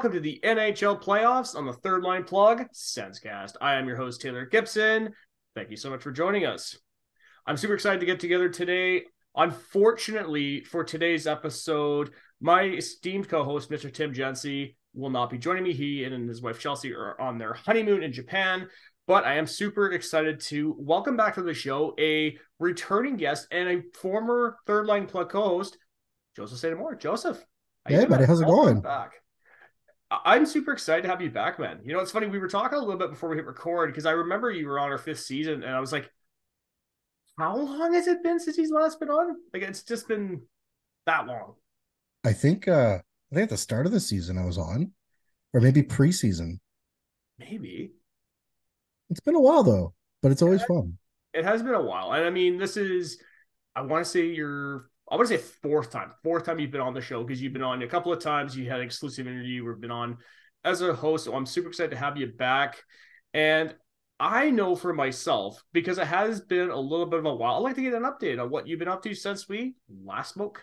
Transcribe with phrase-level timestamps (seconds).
[0.00, 3.56] Welcome to the NHL playoffs on the third line plug, Sensecast.
[3.60, 5.12] I am your host, Taylor Gibson.
[5.54, 6.74] Thank you so much for joining us.
[7.46, 9.02] I'm super excited to get together today.
[9.36, 13.92] Unfortunately, for today's episode, my esteemed co host, Mr.
[13.92, 15.74] Tim Jency, will not be joining me.
[15.74, 18.70] He and his wife, Chelsea, are on their honeymoon in Japan.
[19.06, 23.68] But I am super excited to welcome back to the show a returning guest and
[23.68, 25.76] a former third line plug co host,
[26.36, 26.94] Joseph St.Amour.
[26.94, 27.44] Joseph.
[27.86, 28.80] Hey, buddy, how's it going?
[28.80, 29.12] Back.
[30.10, 31.80] I'm super excited to have you back, man.
[31.84, 32.26] You know, it's funny.
[32.26, 34.78] We were talking a little bit before we hit record because I remember you were
[34.80, 36.10] on our fifth season, and I was like,
[37.38, 40.42] "How long has it been since he's last been on?" Like, it's just been
[41.06, 41.54] that long.
[42.24, 42.98] I think, uh
[43.32, 44.92] I think at the start of the season I was on,
[45.52, 46.58] or maybe preseason.
[47.38, 47.92] Maybe
[49.08, 50.98] It's been a while though, but it's always fun.
[51.32, 53.18] it has been a while, and I mean, this is.
[53.76, 54.90] I want to say your.
[55.10, 57.52] I want to say fourth time, fourth time you've been on the show because you've
[57.52, 58.56] been on a couple of times.
[58.56, 59.64] You had an exclusive interview.
[59.64, 60.18] We've been on
[60.64, 62.82] as a host, so I'm super excited to have you back.
[63.34, 63.74] And
[64.20, 67.54] I know for myself because it has been a little bit of a while.
[67.54, 69.74] I'd like to get an update on what you've been up to since we
[70.04, 70.62] last spoke.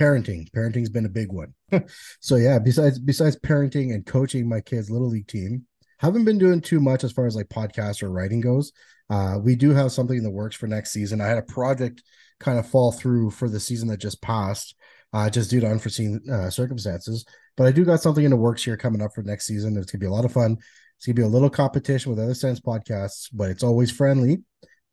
[0.00, 1.52] Parenting, parenting's been a big one.
[2.20, 5.66] so yeah, besides besides parenting and coaching my kids' little league team,
[5.98, 8.72] haven't been doing too much as far as like podcast or writing goes.
[9.10, 11.20] Uh, we do have something in the works for next season.
[11.20, 12.02] I had a project
[12.40, 14.74] kind of fall through for the season that just passed,
[15.12, 17.24] uh, just due to unforeseen uh, circumstances.
[17.56, 19.76] But I do got something in the works here coming up for next season.
[19.76, 20.58] It's gonna be a lot of fun.
[20.96, 24.42] It's gonna be a little competition with other sense podcasts, but it's always friendly,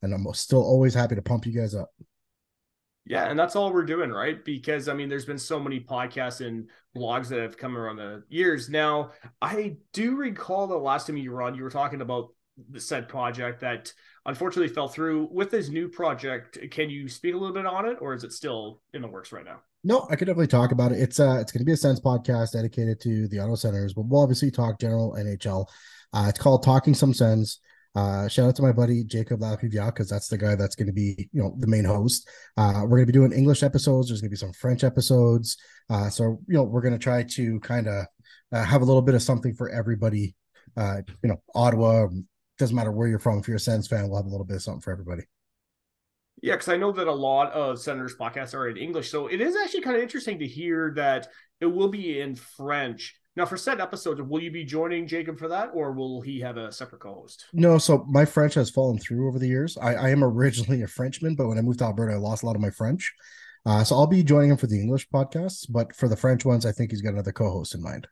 [0.02, 1.90] and I'm still always happy to pump you guys up.
[3.06, 4.44] Yeah, and that's all we're doing, right?
[4.44, 8.24] Because I mean, there's been so many podcasts and blogs that have come around the
[8.30, 8.70] years.
[8.70, 9.12] Now,
[9.42, 12.30] I do recall the last time you were on, you were talking about
[12.70, 13.92] the said project that
[14.26, 15.30] unfortunately fell through.
[15.32, 18.34] With this new project, can you speak a little bit on it, or is it
[18.34, 19.62] still in the works right now?
[19.84, 21.00] No, I could definitely talk about it.
[21.00, 24.22] It's uh it's gonna be a sense podcast dedicated to the Ottawa Senators, but we'll
[24.22, 25.68] obviously talk general NHL.
[26.14, 27.60] Uh it's called Talking Some Sense.
[27.96, 31.30] Uh shout out to my buddy Jacob Lapivia, because that's the guy that's gonna be,
[31.34, 32.30] you know, the main host.
[32.56, 35.58] Uh we're gonna be doing English episodes, there's gonna be some French episodes.
[35.90, 38.06] Uh so you know, we're gonna try to kind of
[38.54, 40.36] uh, have a little bit of something for everybody.
[40.78, 42.08] Uh, you know, Ottawa,
[42.58, 44.58] doesn't matter where you're from, if you're a Sens fan, we'll have a little bit
[44.58, 45.24] of something for everybody.
[46.42, 49.40] Yeah, because I know that a lot of Senators podcasts are in English, so it
[49.40, 51.28] is actually kind of interesting to hear that
[51.62, 53.16] it will be in French.
[53.36, 56.58] Now, for set episodes, will you be joining Jacob for that, or will he have
[56.58, 57.46] a separate co-host?
[57.54, 59.78] No, so my French has fallen through over the years.
[59.78, 62.46] I, I am originally a Frenchman, but when I moved to Alberta, I lost a
[62.46, 63.12] lot of my French.
[63.66, 66.66] Uh, so I'll be joining him for the English podcasts, but for the French ones,
[66.66, 68.08] I think he's got another co-host in mind.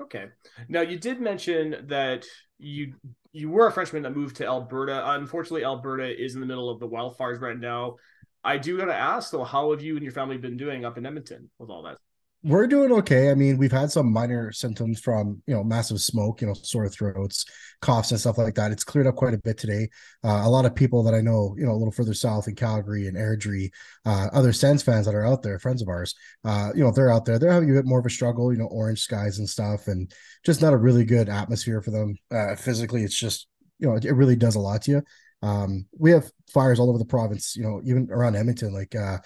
[0.00, 0.26] Okay.
[0.68, 2.26] Now you did mention that
[2.58, 2.94] you
[3.32, 5.10] you were a Frenchman that moved to Alberta.
[5.12, 7.96] Unfortunately, Alberta is in the middle of the wildfires right now.
[8.44, 11.06] I do gotta ask though, how have you and your family been doing up in
[11.06, 11.98] Edmonton with all that?
[12.46, 13.32] We're doing okay.
[13.32, 16.88] I mean, we've had some minor symptoms from you know massive smoke, you know, sore
[16.88, 17.44] throats,
[17.80, 18.70] coughs, and stuff like that.
[18.70, 19.88] It's cleared up quite a bit today.
[20.22, 22.54] Uh, a lot of people that I know, you know, a little further south in
[22.54, 23.70] Calgary and Airdrie,
[24.04, 26.14] uh, other Sens fans that are out there, friends of ours,
[26.44, 27.40] uh, you know, they're out there.
[27.40, 30.14] They're having a bit more of a struggle, you know, orange skies and stuff, and
[30.44, 32.14] just not a really good atmosphere for them.
[32.30, 33.48] Uh, physically, it's just
[33.80, 35.02] you know, it, it really does a lot to you.
[35.42, 39.18] Um, we have fires all over the province, you know, even around Edmonton, like uh,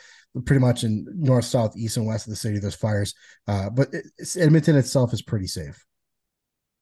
[0.44, 2.58] pretty much in north, south, east, and west of the city.
[2.58, 3.14] There's fires,
[3.48, 3.88] uh, but
[4.18, 5.84] it's, Edmonton itself is pretty safe.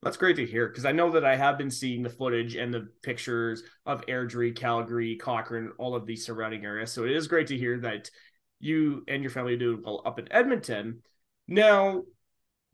[0.02, 2.72] That's great to hear because I know that I have been seeing the footage and
[2.72, 6.92] the pictures of Airdrie, Calgary, Cochrane, all of these surrounding areas.
[6.92, 8.08] So it is great to hear that
[8.60, 11.02] you and your family doing well up in Edmonton.
[11.48, 12.02] Now,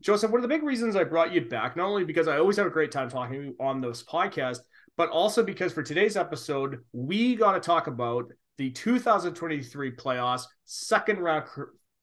[0.03, 2.57] Joseph, one of the big reasons I brought you back, not only because I always
[2.57, 4.59] have a great time talking on this podcast,
[4.95, 11.19] but also because for today's episode, we got to talk about the 2023 playoffs, second
[11.19, 11.45] round,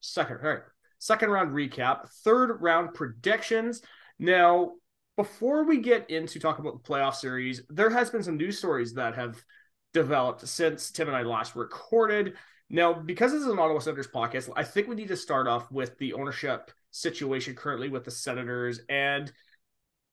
[0.01, 0.59] second, all right,
[0.99, 3.81] second round recap, third round predictions.
[4.19, 4.73] Now,
[5.17, 8.93] before we get into talk about the playoff series, there has been some news stories
[8.93, 9.43] that have
[9.93, 12.33] developed since Tim and I last recorded.
[12.69, 15.71] Now, because this is an Ottawa Senators podcast, I think we need to start off
[15.71, 18.79] with the ownership situation currently with the Senators.
[18.89, 19.31] And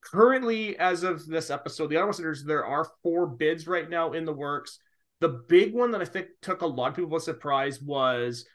[0.02, 4.24] currently, as of this episode, the Ottawa Senators, there are four bids right now in
[4.24, 4.78] the works.
[5.20, 8.46] The big one that I think took a lot of people by surprise was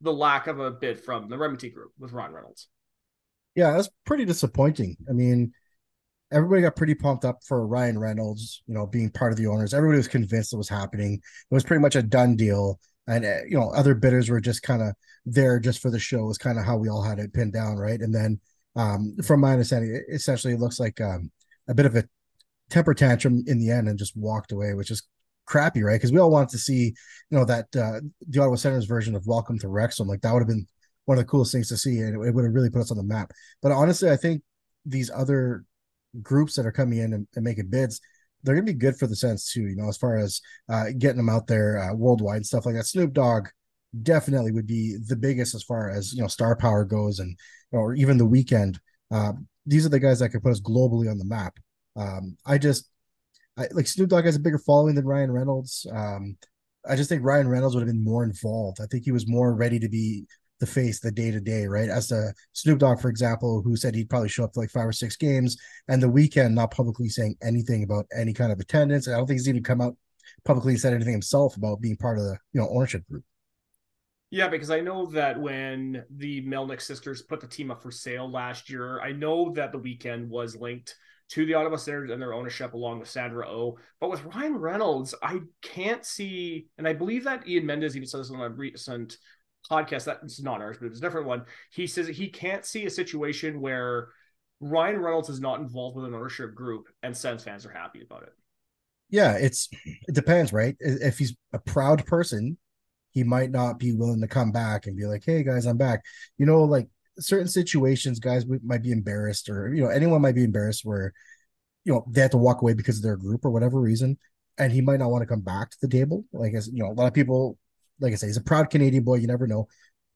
[0.00, 2.68] the lack of a bid from the Remington Group with Ryan Reynolds.
[3.54, 4.96] Yeah, that's pretty disappointing.
[5.08, 5.52] I mean,
[6.30, 9.72] everybody got pretty pumped up for Ryan Reynolds, you know, being part of the owners.
[9.72, 11.14] Everybody was convinced it was happening.
[11.14, 12.80] It was pretty much a done deal.
[13.06, 16.28] And, uh, you know, other bidders were just kind of there just for the show,
[16.30, 17.76] is kind of how we all had it pinned down.
[17.76, 18.00] Right.
[18.00, 18.40] And then,
[18.76, 21.30] um, from my understanding, it essentially looks like um,
[21.68, 22.04] a bit of a
[22.70, 25.06] temper tantrum in the end and just walked away, which is
[25.46, 25.94] crappy, right?
[25.94, 26.94] Because we all wanted to see,
[27.30, 30.08] you know, that uh, the Ottawa Senators version of Welcome to Wrexham.
[30.08, 30.66] Like that would have been
[31.04, 32.90] one of the coolest things to see, and it, it would have really put us
[32.90, 33.32] on the map.
[33.62, 34.42] But honestly, I think
[34.86, 35.64] these other
[36.22, 38.00] groups that are coming in and, and making bids,
[38.42, 39.62] they're going to be good for the sense too.
[39.62, 42.74] You know, as far as uh, getting them out there uh, worldwide and stuff like
[42.74, 42.86] that.
[42.86, 43.48] Snoop Dogg
[44.02, 47.36] definitely would be the biggest as far as you know star power goes, and
[47.72, 48.78] or even the Weeknd.
[49.10, 49.32] Uh,
[49.66, 51.56] these are the guys that could put us globally on the map.
[51.96, 52.90] Um, I just
[53.56, 55.86] I, like Snoop Dogg has a bigger following than Ryan Reynolds.
[55.92, 56.36] Um,
[56.88, 58.78] I just think Ryan Reynolds would have been more involved.
[58.80, 60.26] I think he was more ready to be
[60.60, 61.88] the face, the day to day, right?
[61.88, 64.86] As the Snoop Dogg, for example, who said he'd probably show up to like five
[64.86, 65.56] or six games,
[65.88, 69.08] and the Weeknd not publicly saying anything about any kind of attendance.
[69.08, 69.96] I don't think he's even come out
[70.44, 73.24] publicly said anything himself about being part of the you know ownership group.
[74.30, 78.28] Yeah, because I know that when the Melnyk sisters put the team up for sale
[78.28, 80.96] last year, I know that the Weeknd was linked
[81.30, 83.52] to the Ottawa Senators and their ownership along with Sandra O.
[83.52, 83.78] Oh.
[84.00, 88.20] But with Ryan Reynolds, I can't see, and I believe that Ian Mendes even said
[88.20, 89.16] this on a recent
[89.70, 91.44] podcast that's not ours, but it's a different one.
[91.72, 94.08] He says he can't see a situation where
[94.60, 98.24] Ryan Reynolds is not involved with an ownership group and Sens fans are happy about
[98.24, 98.32] it.
[99.10, 100.76] Yeah, it's it depends, right?
[100.80, 102.58] If he's a proud person,
[103.10, 106.02] he might not be willing to come back and be like, "Hey guys, I'm back."
[106.38, 106.88] You know, like
[107.18, 111.12] certain situations, guys might be embarrassed, or you know, anyone might be embarrassed where
[111.84, 114.18] you know they have to walk away because of their group or whatever reason,
[114.58, 116.24] and he might not want to come back to the table.
[116.32, 117.58] Like as you know, a lot of people
[118.00, 119.16] like I say, he's a proud Canadian boy.
[119.16, 119.68] You never know.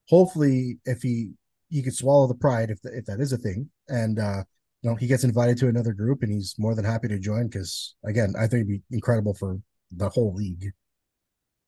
[0.09, 1.33] Hopefully, if he
[1.71, 4.43] he could swallow the pride, if the, if that is a thing, and uh,
[4.83, 7.47] you know he gets invited to another group, and he's more than happy to join.
[7.47, 9.59] Because again, I think it'd be incredible for
[9.91, 10.73] the whole league.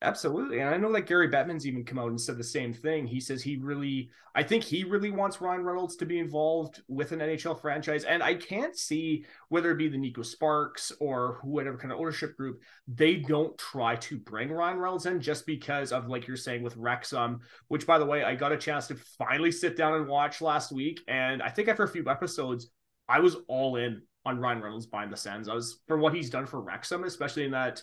[0.02, 0.60] Absolutely.
[0.60, 3.06] And I know that Gary Bettman's even come out and said the same thing.
[3.06, 7.12] He says he really, I think he really wants Ryan Reynolds to be involved with
[7.12, 8.04] an NHL franchise.
[8.04, 12.34] And I can't see whether it be the Neko Sparks or whatever kind of ownership
[12.34, 16.62] group, they don't try to bring Ryan Reynolds in just because of, like you're saying,
[16.62, 20.08] with Wrexham, which by the way, I got a chance to finally sit down and
[20.08, 21.02] watch last week.
[21.08, 22.70] And I think after a few episodes,
[23.06, 25.46] I was all in on Ryan Reynolds buying the Sens.
[25.46, 27.82] I was for what he's done for Wrexham, especially in that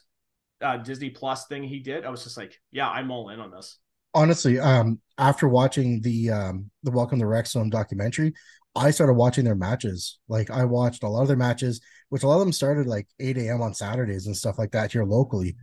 [0.61, 3.51] uh, Disney Plus thing he did, I was just like, yeah, I'm all in on
[3.51, 3.77] this.
[4.13, 8.33] Honestly, um, after watching the um the Welcome to Wrexham documentary,
[8.75, 10.19] I started watching their matches.
[10.27, 13.07] Like I watched a lot of their matches, which a lot of them started like
[13.19, 13.61] 8 a.m.
[13.61, 15.55] on Saturdays and stuff like that here locally.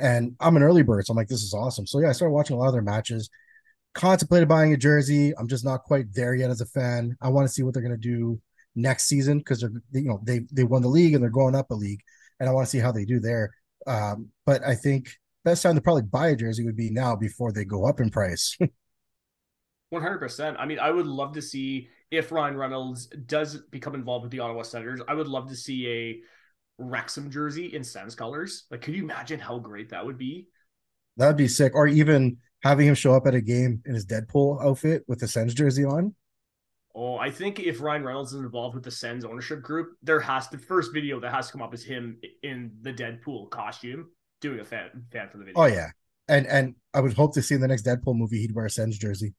[0.00, 1.86] And I'm an early bird, so I'm like, this is awesome.
[1.86, 3.28] So yeah, I started watching a lot of their matches.
[3.94, 5.32] Contemplated buying a jersey.
[5.36, 7.16] I'm just not quite there yet as a fan.
[7.20, 8.40] I want to see what they're gonna do
[8.74, 11.70] next season because they're you know they they won the league and they're going up
[11.70, 12.00] a league,
[12.40, 13.50] and I want to see how they do there.
[13.86, 15.08] Um, but I think
[15.44, 18.10] best time to probably buy a jersey would be now before they go up in
[18.10, 18.56] price.
[19.92, 20.56] 100%.
[20.58, 24.40] I mean, I would love to see if Ryan Reynolds does become involved with the
[24.40, 25.00] Ottawa Senators.
[25.06, 26.20] I would love to see a
[26.78, 28.64] Wrexham jersey in Sens colors.
[28.70, 30.48] Like, could you imagine how great that would be?
[31.18, 31.74] That would be sick.
[31.74, 35.28] Or even having him show up at a game in his Deadpool outfit with the
[35.28, 36.14] Sens jersey on.
[36.94, 40.48] Oh, I think if Ryan Reynolds is involved with the Sens ownership group, there has
[40.48, 44.60] to first video that has to come up is him in the Deadpool costume doing
[44.60, 45.62] a fan fan for the video.
[45.62, 45.90] Oh yeah,
[46.28, 48.70] and and I would hope to see in the next Deadpool movie he'd wear a
[48.70, 49.32] Sens jersey,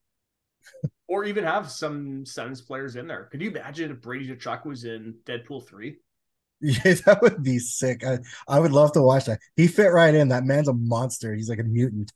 [1.07, 3.25] or even have some Sens players in there.
[3.31, 5.97] Could you imagine if Brady Tkachuk was in Deadpool three?
[6.65, 8.05] Yeah, that would be sick.
[8.05, 9.41] I, I would love to watch that.
[9.57, 10.29] He fit right in.
[10.29, 11.35] That man's a monster.
[11.35, 12.13] He's like a mutant.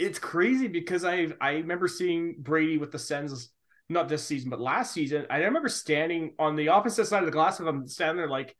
[0.00, 3.50] It's crazy because I I remember seeing Brady with the Sens
[3.88, 7.32] not this season, but last season, I remember standing on the opposite side of the
[7.32, 8.56] glass of him, standing there like,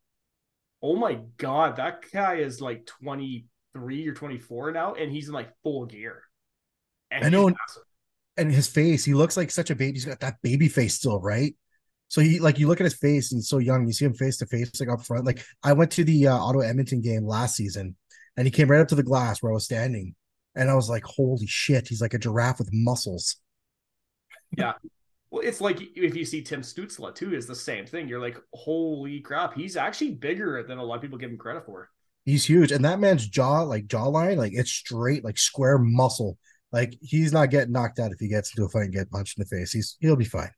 [0.83, 5.51] oh my god, that guy is like 23 or 24 now, and he's in like
[5.63, 6.23] full gear.
[7.11, 7.51] And I know,
[8.37, 9.93] and his face, he looks like such a baby.
[9.95, 11.55] He's got that baby face still, right?
[12.09, 13.87] So he like you look at his face, and he's so young.
[13.87, 15.25] You see him face to face, like up front.
[15.25, 17.97] Like I went to the uh, Ottawa Edmonton game last season,
[18.37, 20.15] and he came right up to the glass where I was standing,
[20.55, 23.37] and I was like, "Holy shit!" He's like a giraffe with muscles.
[24.57, 24.75] Yeah,
[25.35, 28.07] well, it's like if you see Tim Stützle too, is the same thing.
[28.07, 31.67] You're like, holy crap, he's actually bigger than a lot of people give him credit
[31.67, 31.91] for.
[32.25, 36.39] He's huge, and that man's jaw, like jawline, like it's straight, like square muscle.
[36.71, 39.37] Like he's not getting knocked out if he gets into a fight and get punched
[39.37, 39.73] in the face.
[39.73, 40.53] He's he'll be fine.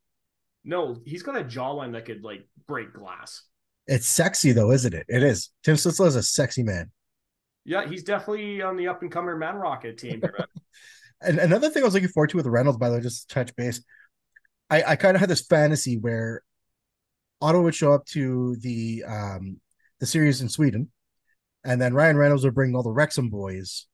[0.62, 3.44] No, he's got a jawline that could like break glass.
[3.86, 5.06] It's sexy though, isn't it?
[5.08, 5.52] It is.
[5.64, 6.92] Tim Stützle is a sexy man.
[7.64, 10.22] Yeah, he's definitely on the up and coming Man Rocket team.
[11.22, 13.56] and another thing I was looking forward to with Reynolds, by the way, just touch
[13.56, 13.82] base.
[14.70, 16.42] I, I kind of had this fantasy where
[17.40, 19.60] Otto would show up to the um
[20.00, 20.90] the series in Sweden,
[21.64, 23.86] and then Ryan Reynolds would bring all the Wrexham boys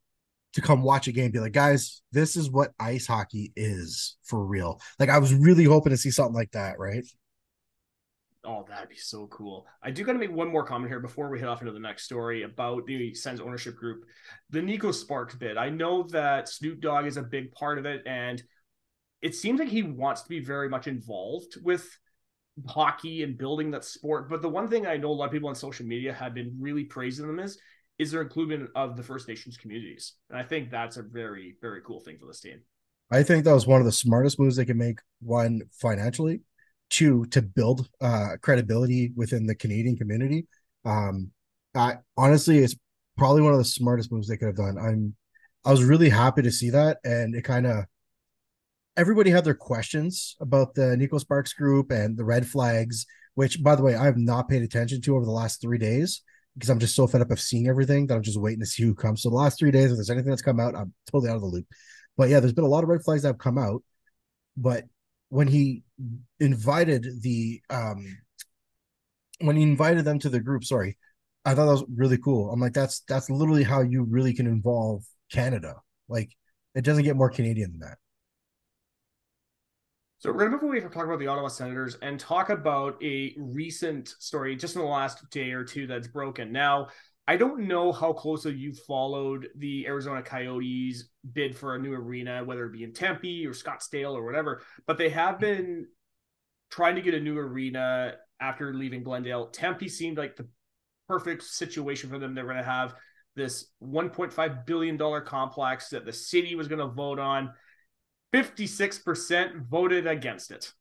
[0.55, 1.31] to come watch a game.
[1.31, 4.81] Be like, guys, this is what ice hockey is for real.
[4.99, 7.05] Like, I was really hoping to see something like that, right?
[8.45, 9.67] Oh, that'd be so cool.
[9.83, 11.79] I do got to make one more comment here before we head off into the
[11.79, 14.05] next story about the Sens ownership group.
[14.51, 15.57] The Neko Sparks bid.
[15.57, 18.43] I know that Snoop Dogg is a big part of it, and
[19.23, 21.89] it seems like he wants to be very much involved with
[22.67, 24.29] hockey and building that sport.
[24.29, 26.57] But the one thing I know a lot of people on social media have been
[26.61, 27.59] really praising them is
[27.99, 30.15] is their inclusion of the First Nations communities.
[30.29, 32.61] And I think that's a very, very cool thing for this team.
[33.11, 34.99] I think that was one of the smartest moves they can make.
[35.21, 36.41] One financially,
[36.91, 40.47] two to build uh, credibility within the Canadian community.
[40.85, 41.31] Um,
[41.75, 42.75] I honestly, it's
[43.17, 44.79] probably one of the smartest moves they could have done.
[44.79, 45.15] I'm,
[45.65, 47.85] I was really happy to see that, and it kind of
[48.97, 53.75] everybody had their questions about the Neko Sparks group and the red flags, which, by
[53.75, 56.23] the way, I have not paid attention to over the last three days
[56.55, 58.83] because I'm just so fed up of seeing everything that I'm just waiting to see
[58.83, 59.23] who comes.
[59.23, 61.43] So the last three days, if there's anything that's come out, I'm totally out of
[61.43, 61.67] the loop.
[62.17, 63.83] But yeah, there's been a lot of red flags that have come out.
[64.57, 64.85] But
[65.31, 65.83] when he
[66.41, 68.19] invited the um
[69.41, 70.99] when he invited them to the group, sorry,
[71.45, 72.53] I thought that was really cool.
[72.53, 75.77] I'm like, that's that's literally how you really can involve Canada.
[76.09, 76.31] Like
[76.75, 77.99] it doesn't get more Canadian than that.
[80.23, 82.97] So we're going to move away from talking about the Ottawa Senators and talk about
[83.03, 86.53] a recent story just in the last day or two that's broken.
[86.53, 86.91] Now,
[87.27, 92.45] I don't know how closely you followed the Arizona Coyotes bid for a new arena,
[92.45, 95.89] whether it be in Tempe or Scottsdale or whatever, but they have been
[96.71, 99.49] trying to get a new arena after leaving Glendale.
[99.49, 100.47] Tempe seemed like the
[101.09, 102.33] perfect situation for them.
[102.33, 102.95] They're going to have
[103.35, 107.53] this $1.5 billion complex that the city was going to vote on
[108.33, 110.73] 56% voted against it.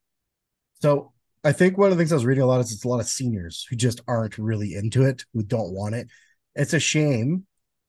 [0.82, 1.12] So
[1.44, 3.00] I think one of the things I was reading a lot is it's a lot
[3.00, 6.08] of seniors who just aren't really into it, who don't want it.
[6.56, 7.46] It's a shame.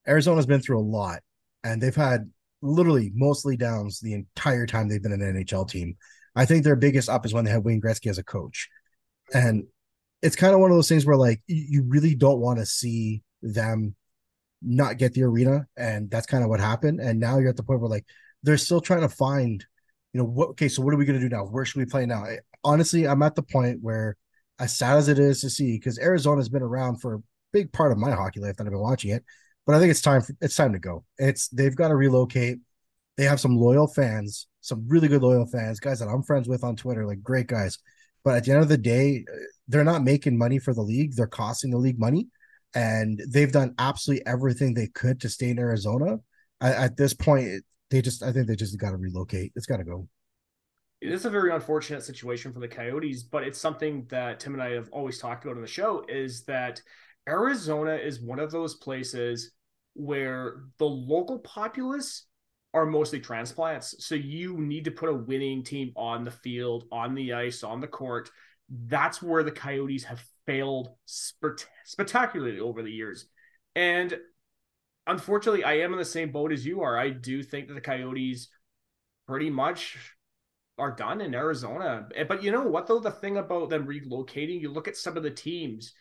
[0.06, 1.20] Arizona's been through a lot
[1.62, 5.96] and they've had literally mostly downs the entire time they've been an NHL team.
[6.34, 8.68] I think their biggest up is when they had Wayne Gretzky as a coach.
[9.34, 9.64] And
[10.22, 13.22] it's kind of one of those things where like you really don't want to see
[13.42, 13.94] them
[14.62, 15.66] not get the arena.
[15.76, 17.00] And that's kind of what happened.
[17.00, 18.06] And now you're at the point where like
[18.42, 19.64] they're still trying to find,
[20.12, 21.44] you know, what okay, so what are we gonna do now?
[21.44, 22.24] Where should we play now?
[22.64, 24.16] honestly, I'm at the point where
[24.58, 27.22] as sad as it is to see, because Arizona's been around for a
[27.52, 29.24] big part of my hockey life that I've been watching it,
[29.66, 31.04] but I think it's time for, it's time to go.
[31.18, 32.58] It's they've got to relocate.
[33.16, 36.64] They have some loyal fans, some really good loyal fans, guys that I'm friends with
[36.64, 37.78] on Twitter, like great guys.
[38.24, 39.24] But at the end of the day,
[39.68, 41.14] they're not making money for the league.
[41.14, 42.28] They're costing the league money.
[42.74, 46.20] And they've done absolutely everything they could to stay in Arizona.
[46.60, 49.52] At this point, they just I think they just got to relocate.
[49.54, 50.08] It's got to go.
[51.00, 54.62] It is a very unfortunate situation for the Coyotes, but it's something that Tim and
[54.62, 56.80] I have always talked about on the show is that
[57.28, 59.52] Arizona is one of those places
[59.94, 62.26] where the local populace
[62.72, 63.96] are mostly transplants.
[63.98, 67.80] So you need to put a winning team on the field, on the ice, on
[67.80, 68.30] the court.
[68.86, 73.26] That's where the Coyotes have failed spectacularly over the years.
[73.74, 74.16] And
[75.06, 76.98] unfortunately, I am in the same boat as you are.
[76.98, 78.48] I do think that the Coyotes
[79.26, 79.96] pretty much
[80.78, 82.08] are done in Arizona.
[82.14, 82.98] Eh, but you know what, though?
[82.98, 85.92] The thing about them relocating, you look at some of the teams,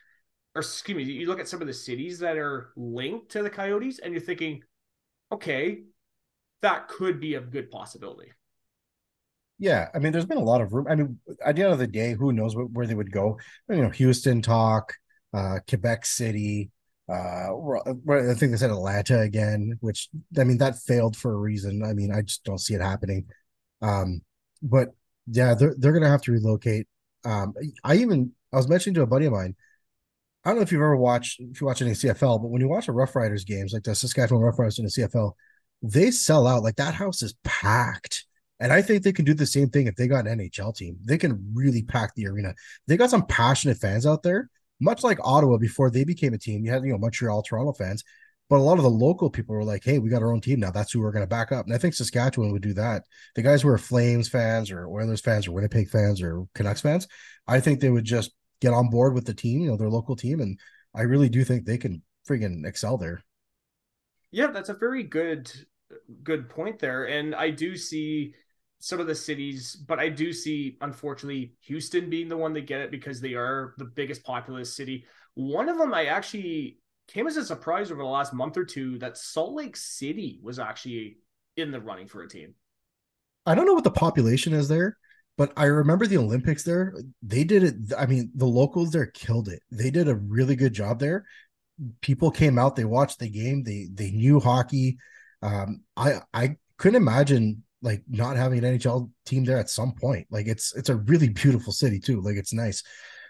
[0.55, 3.49] or excuse me, you look at some of the cities that are linked to the
[3.49, 4.61] Coyotes, and you're thinking,
[5.31, 5.83] okay,
[6.61, 8.31] that could be a good possibility.
[9.59, 10.87] Yeah, I mean, there's been a lot of room.
[10.89, 13.37] I mean, at the end of the day, who knows where they would go?
[13.69, 14.93] You know, Houston talk,
[15.33, 16.71] uh, Quebec City,
[17.11, 17.51] uh,
[18.09, 21.83] I think they said Atlanta again, which I mean that failed for a reason.
[21.83, 23.25] I mean, I just don't see it happening.
[23.81, 24.21] Um,
[24.61, 24.89] but
[25.27, 26.87] yeah, they're they're gonna have to relocate.
[27.25, 27.53] Um,
[27.83, 29.55] I even I was mentioning to a buddy of mine.
[30.45, 32.69] I don't know if you've ever watched if you watch any CFL, but when you
[32.69, 35.33] watch a Rough Riders games like the Saskatchewan Rough Riders in the CFL,
[35.81, 36.63] they sell out.
[36.63, 38.25] Like that house is packed.
[38.59, 40.97] And I think they can do the same thing if they got an NHL team.
[41.03, 42.53] They can really pack the arena.
[42.87, 46.65] They got some passionate fans out there much like Ottawa before they became a team,
[46.65, 48.03] you had, you know, Montreal, Toronto fans,
[48.49, 50.59] but a lot of the local people were like, hey, we got our own team
[50.59, 50.71] now.
[50.71, 51.65] That's who we're going to back up.
[51.65, 53.03] And I think Saskatchewan would do that.
[53.35, 57.07] The guys who are Flames fans or Oilers fans or Winnipeg fans or Canucks fans,
[57.47, 60.17] I think they would just get on board with the team, you know, their local
[60.17, 60.41] team.
[60.41, 60.59] And
[60.93, 63.23] I really do think they can friggin' excel there.
[64.31, 65.51] Yeah, that's a very good
[66.23, 67.05] good point there.
[67.05, 68.33] And I do see
[68.81, 72.81] some of the cities, but I do see, unfortunately, Houston being the one that get
[72.81, 75.05] it because they are the biggest populous city.
[75.35, 78.97] One of them, I actually came as a surprise over the last month or two
[78.97, 81.17] that Salt Lake City was actually
[81.55, 82.55] in the running for a team.
[83.45, 84.97] I don't know what the population is there,
[85.37, 86.95] but I remember the Olympics there.
[87.21, 87.75] They did it.
[87.97, 89.61] I mean, the locals there killed it.
[89.71, 91.25] They did a really good job there.
[92.01, 94.97] People came out, they watched the game, they they knew hockey.
[95.43, 100.27] Um, I I couldn't imagine like not having an NHL team there at some point.
[100.29, 102.21] Like it's it's a really beautiful city too.
[102.21, 102.83] Like it's nice.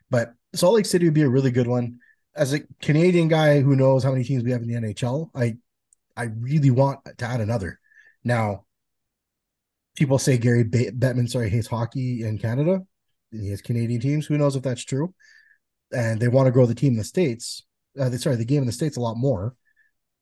[0.09, 1.99] But Salt Lake City would be a really good one.
[2.35, 5.57] As a Canadian guy who knows how many teams we have in the NHL, I
[6.15, 7.79] I really want to add another.
[8.23, 8.65] Now,
[9.95, 12.81] people say Gary Bettman, sorry, hates hockey in Canada.
[13.31, 14.25] He has Canadian teams.
[14.25, 15.13] Who knows if that's true?
[15.93, 17.63] And they want to grow the team in the states.
[17.99, 19.55] Uh, they, sorry, the game in the states a lot more.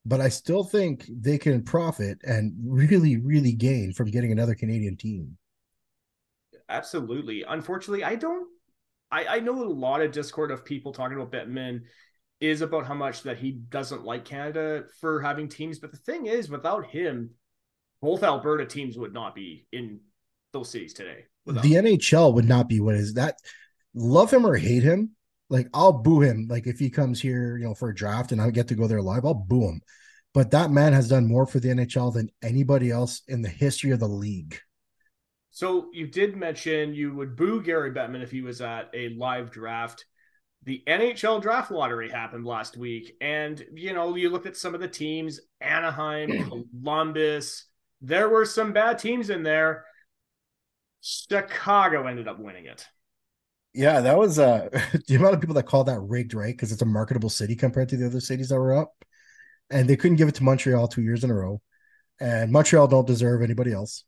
[0.05, 4.97] But I still think they can profit and really, really gain from getting another Canadian
[4.97, 5.37] team.
[6.69, 7.43] Absolutely.
[7.43, 8.47] Unfortunately, I don't.
[9.11, 11.81] I, I know a lot of discord of people talking about Bettman
[12.39, 15.79] is about how much that he doesn't like Canada for having teams.
[15.79, 17.31] But the thing is, without him,
[18.01, 19.99] both Alberta teams would not be in
[20.53, 21.25] those cities today.
[21.45, 21.85] The him.
[21.85, 23.35] NHL would not be what is that.
[23.93, 25.11] Love him or hate him,
[25.49, 26.47] like I'll boo him.
[26.49, 28.87] Like if he comes here, you know, for a draft and I get to go
[28.87, 29.81] there live, I'll boo him.
[30.33, 33.91] But that man has done more for the NHL than anybody else in the history
[33.91, 34.59] of the league.
[35.51, 39.51] So you did mention you would boo Gary Bettman if he was at a live
[39.51, 40.05] draft
[40.63, 43.15] the NHL draft lottery happened last week.
[43.21, 46.69] And, you know, you look at some of the teams Anaheim, mm.
[46.73, 47.65] Columbus,
[48.01, 49.85] there were some bad teams in there.
[51.01, 52.85] Chicago ended up winning it.
[53.73, 54.69] Yeah, that was uh
[55.07, 56.53] the amount of people that call that rigged, right?
[56.53, 58.93] Because it's a marketable city compared to the other cities that were up.
[59.69, 61.61] And they couldn't give it to Montreal two years in a row.
[62.19, 64.05] And Montreal don't deserve anybody else.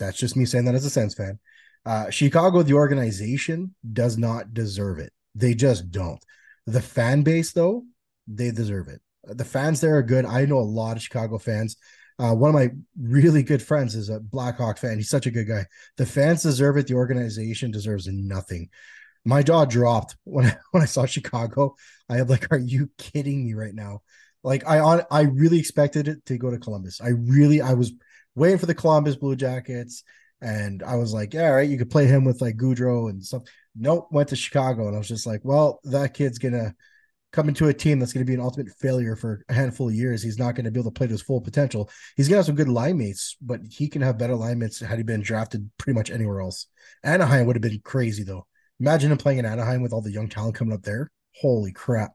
[0.00, 1.38] That's just me saying that as a Sens fan.
[1.86, 5.12] Uh, Chicago, the organization, does not deserve it.
[5.34, 6.22] They just don't.
[6.66, 7.84] The fan base, though,
[8.28, 9.00] they deserve it.
[9.24, 10.24] The fans there are good.
[10.24, 11.76] I know a lot of Chicago fans.
[12.18, 14.96] Uh, one of my really good friends is a Blackhawk fan.
[14.96, 15.66] He's such a good guy.
[15.96, 16.86] The fans deserve it.
[16.86, 18.70] The organization deserves nothing.
[19.24, 21.76] My jaw dropped when I, when I saw Chicago.
[22.08, 24.02] I am like, are you kidding me right now?
[24.42, 27.00] Like I on I really expected it to go to Columbus.
[27.00, 27.92] I really I was
[28.34, 30.04] waiting for the Columbus Blue Jackets,
[30.40, 33.24] and I was like, yeah, all right, you could play him with like Gaudreau and
[33.24, 33.42] stuff
[33.78, 34.86] nope, went to Chicago.
[34.86, 36.74] And I was just like, well, that kid's gonna
[37.36, 39.94] come into a team that's going to be an ultimate failure for a handful of
[39.94, 40.22] years.
[40.22, 41.90] He's not going to be able to play to his full potential.
[42.16, 44.80] He's going to have some good line mates, but he can have better line mates
[44.80, 46.66] had he been drafted pretty much anywhere else.
[47.04, 48.46] Anaheim would have been crazy though.
[48.80, 51.10] Imagine him playing in Anaheim with all the young talent coming up there.
[51.34, 52.12] Holy crap.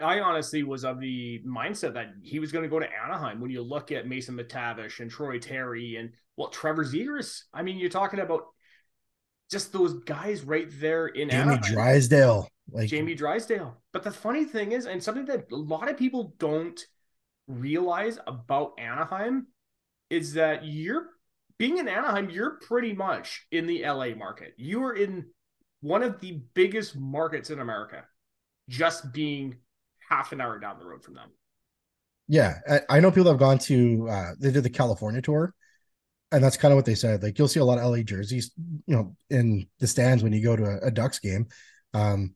[0.00, 3.40] I honestly was of the mindset that he was going to go to Anaheim.
[3.40, 7.78] When you look at Mason McTavish and Troy Terry and well, Trevor Zegras, I mean,
[7.78, 8.46] you're talking about
[9.50, 11.74] just those guys right there in Jamie Anaheim.
[11.74, 13.76] Drysdale, like Jamie Drysdale.
[13.92, 16.80] But the funny thing is, and something that a lot of people don't
[17.46, 19.48] realize about Anaheim
[20.10, 21.08] is that you're
[21.58, 24.54] being in Anaheim, you're pretty much in the LA market.
[24.56, 25.26] You are in
[25.80, 28.04] one of the biggest markets in America,
[28.68, 29.56] just being
[30.08, 31.30] half an hour down the road from them.
[32.26, 34.08] Yeah, I, I know people have gone to.
[34.08, 35.54] Uh, they did the California tour,
[36.32, 37.22] and that's kind of what they said.
[37.22, 38.50] Like you'll see a lot of LA jerseys,
[38.86, 41.48] you know, in the stands when you go to a, a Ducks game.
[41.92, 42.34] Um,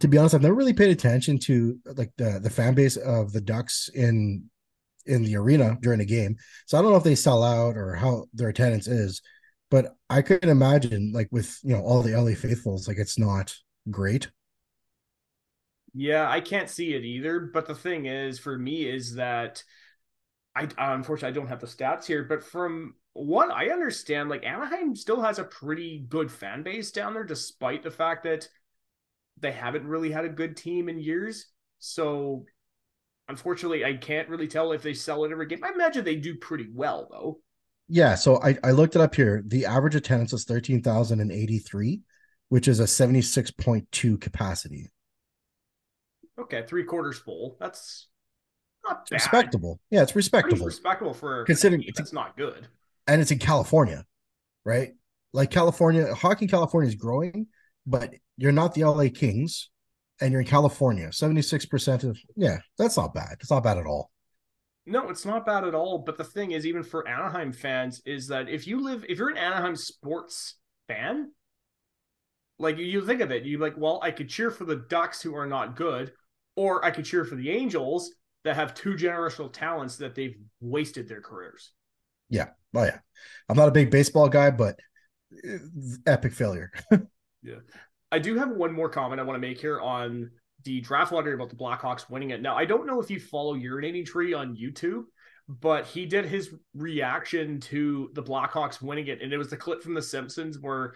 [0.00, 3.32] to be honest, I've never really paid attention to like the the fan base of
[3.32, 4.44] the Ducks in
[5.06, 6.36] in the arena during a game.
[6.66, 9.22] So I don't know if they sell out or how their attendance is,
[9.70, 13.54] but I couldn't imagine like with you know all the LA faithfuls, like it's not
[13.90, 14.30] great.
[15.94, 17.40] Yeah, I can't see it either.
[17.40, 19.62] But the thing is, for me, is that
[20.54, 24.94] I unfortunately I don't have the stats here, but from what I understand, like Anaheim
[24.94, 28.48] still has a pretty good fan base down there, despite the fact that
[29.38, 31.46] they haven't really had a good team in years.
[31.78, 32.44] So
[33.28, 35.62] unfortunately, I can't really tell if they sell it every game.
[35.64, 37.40] I imagine they do pretty well though.
[37.88, 39.44] Yeah, so I, I looked it up here.
[39.46, 42.00] The average attendance is 13,083,
[42.48, 44.90] which is a 76.2 capacity.
[46.38, 47.56] Okay, three quarters full.
[47.60, 48.08] That's
[48.84, 49.16] not bad.
[49.16, 49.80] respectable.
[49.90, 50.56] Yeah, it's respectable.
[50.56, 52.66] Pretty respectable for considering it's not good.
[53.06, 54.04] And it's in California,
[54.64, 54.94] right?
[55.32, 57.46] Like California, hockey California is growing,
[57.86, 59.70] but you're not the LA Kings
[60.20, 61.08] and you're in California.
[61.08, 63.36] 76% of yeah, that's not bad.
[63.40, 64.10] It's not bad at all.
[64.86, 65.98] No, it's not bad at all.
[65.98, 69.30] But the thing is, even for Anaheim fans, is that if you live, if you're
[69.30, 71.32] an Anaheim sports fan,
[72.58, 75.34] like you think of it, you like, well, I could cheer for the Ducks who
[75.34, 76.12] are not good,
[76.54, 78.12] or I could cheer for the Angels
[78.44, 81.72] that have two generational talents that they've wasted their careers.
[82.30, 82.50] Yeah.
[82.74, 82.98] Oh yeah.
[83.48, 84.78] I'm not a big baseball guy, but
[85.46, 85.58] uh,
[86.06, 86.70] epic failure.
[87.42, 87.56] yeah.
[88.12, 90.30] I do have one more comment I want to make here on
[90.64, 92.42] the draft lottery about the Blackhawks winning it.
[92.42, 95.04] Now, I don't know if you follow Urinating Tree on YouTube,
[95.48, 99.22] but he did his reaction to the Blackhawks winning it.
[99.22, 100.94] And it was the clip from The Simpsons where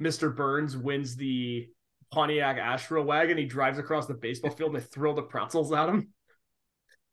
[0.00, 0.34] Mr.
[0.34, 1.68] Burns wins the
[2.12, 3.38] Pontiac Astro wagon.
[3.38, 6.08] He drives across the baseball field and they throw the pretzels at him.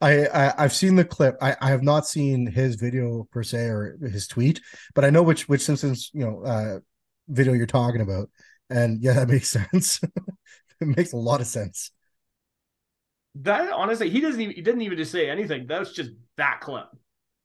[0.00, 1.36] I, I have seen the clip.
[1.42, 4.60] I, I have not seen his video per se or his tweet,
[4.94, 6.78] but I know which which Simpsons you know uh,
[7.28, 8.30] video you're talking about,
[8.70, 10.00] and yeah, that makes sense.
[10.80, 11.90] it makes a lot of sense.
[13.36, 15.66] That honestly, he doesn't even he didn't even just say anything.
[15.66, 16.86] That was just that clip.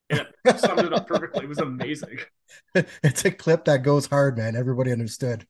[0.10, 1.44] It summed it up perfectly.
[1.44, 2.20] It was amazing.
[2.76, 4.56] it's a clip that goes hard, man.
[4.56, 5.46] Everybody understood.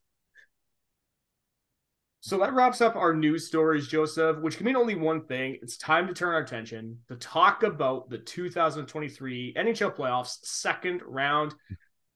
[2.20, 5.56] So that wraps up our news stories, Joseph, which can mean only one thing.
[5.62, 11.54] It's time to turn our attention to talk about the 2023 NHL playoffs second round.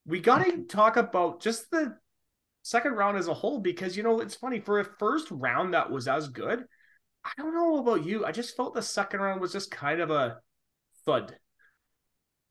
[0.04, 1.96] We got to talk about just the
[2.62, 5.90] second round as a whole because, you know, it's funny for a first round that
[5.90, 6.64] was as good.
[7.24, 8.24] I don't know about you.
[8.24, 10.38] I just felt the second round was just kind of a
[11.04, 11.36] thud.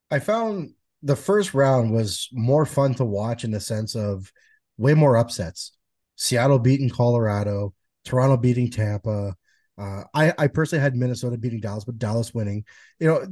[0.09, 4.31] I found the first round was more fun to watch in the sense of
[4.77, 5.71] way more upsets.
[6.15, 7.73] Seattle beating Colorado,
[8.05, 9.35] Toronto beating Tampa.
[9.77, 12.65] Uh, I, I personally had Minnesota beating Dallas, but Dallas winning.
[12.99, 13.27] You know,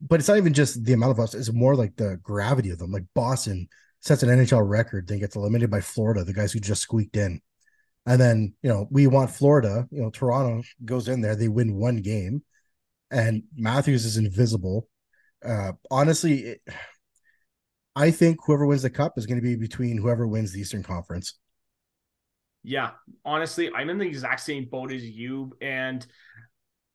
[0.00, 2.78] but it's not even just the amount of us; it's more like the gravity of
[2.78, 2.90] them.
[2.90, 3.68] Like Boston
[4.00, 7.40] sets an NHL record, then gets eliminated by Florida, the guys who just squeaked in.
[8.06, 11.74] And then, you know, we want Florida, you know, Toronto goes in there, they win
[11.74, 12.42] one game,
[13.10, 14.88] and Matthews is invisible.
[15.44, 16.60] Uh, honestly, it,
[17.96, 20.82] I think whoever wins the cup is going to be between whoever wins the Eastern
[20.82, 21.38] Conference.
[22.62, 22.90] Yeah,
[23.24, 25.56] honestly, I'm in the exact same boat as you.
[25.60, 26.06] And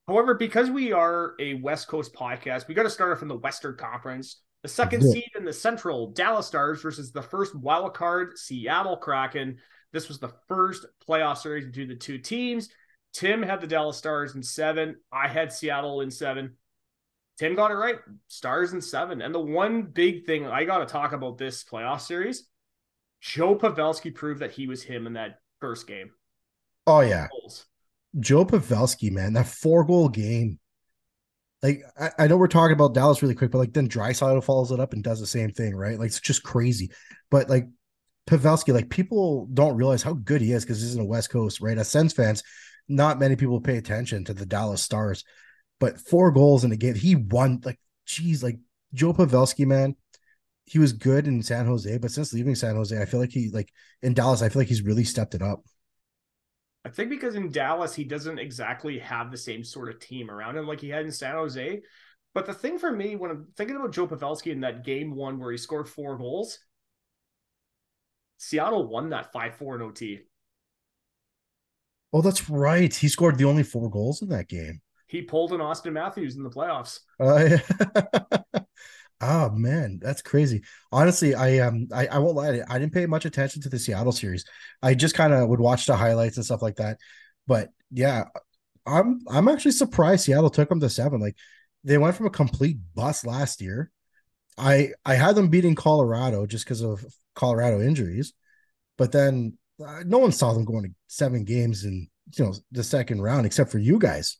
[0.07, 3.37] however, because we are a West Coast podcast, we got to start off in the
[3.37, 4.41] Western Conference.
[4.63, 5.11] The second yeah.
[5.11, 9.57] seed in the Central, Dallas Stars versus the first wild card, Seattle Kraken.
[9.91, 12.69] This was the first playoff series between the two teams.
[13.13, 14.97] Tim had the Dallas Stars in seven.
[15.11, 16.57] I had Seattle in seven.
[17.37, 17.97] Tim got it right.
[18.27, 19.21] Stars in seven.
[19.21, 22.47] And the one big thing I got to talk about this playoff series,
[23.19, 26.11] Joe Pavelski proved that he was him in that first game.
[26.85, 27.27] Oh yeah.
[28.19, 30.59] Joe Pavelski, man, that four goal game.
[31.63, 34.71] Like I, I, know we're talking about Dallas really quick, but like then Draisaitl follows
[34.71, 35.99] it up and does the same thing, right?
[35.99, 36.91] Like it's just crazy.
[37.29, 37.67] But like
[38.27, 41.61] Pavelski, like people don't realize how good he is because he's in the West Coast,
[41.61, 41.77] right?
[41.77, 42.43] As Sens fans,
[42.87, 45.23] not many people pay attention to the Dallas Stars,
[45.79, 47.61] but four goals in a game, he won.
[47.63, 48.57] Like, geez, like
[48.93, 49.95] Joe Pavelski, man,
[50.65, 53.49] he was good in San Jose, but since leaving San Jose, I feel like he
[53.51, 53.69] like
[54.01, 55.63] in Dallas, I feel like he's really stepped it up.
[56.83, 60.57] I think because in Dallas, he doesn't exactly have the same sort of team around
[60.57, 61.81] him like he had in San Jose.
[62.33, 65.37] But the thing for me, when I'm thinking about Joe Pavelski in that game one
[65.37, 66.57] where he scored four goals,
[68.37, 70.19] Seattle won that 5 4 in OT.
[72.13, 72.93] Oh, that's right.
[72.93, 74.81] He scored the only four goals in that game.
[75.07, 76.99] He pulled an Auston Matthews in the playoffs.
[77.19, 77.57] Uh,
[79.21, 80.63] Oh man, that's crazy.
[80.91, 84.11] Honestly, I um I, I won't lie, I didn't pay much attention to the Seattle
[84.11, 84.45] series.
[84.81, 86.97] I just kind of would watch the highlights and stuff like that.
[87.45, 88.25] But yeah,
[88.85, 91.21] I'm I'm actually surprised Seattle took them to seven.
[91.21, 91.35] Like
[91.83, 93.91] they went from a complete bust last year.
[94.57, 97.05] I I had them beating Colorado just because of
[97.35, 98.33] Colorado injuries,
[98.97, 102.83] but then uh, no one saw them going to seven games in you know the
[102.83, 104.37] second round except for you guys.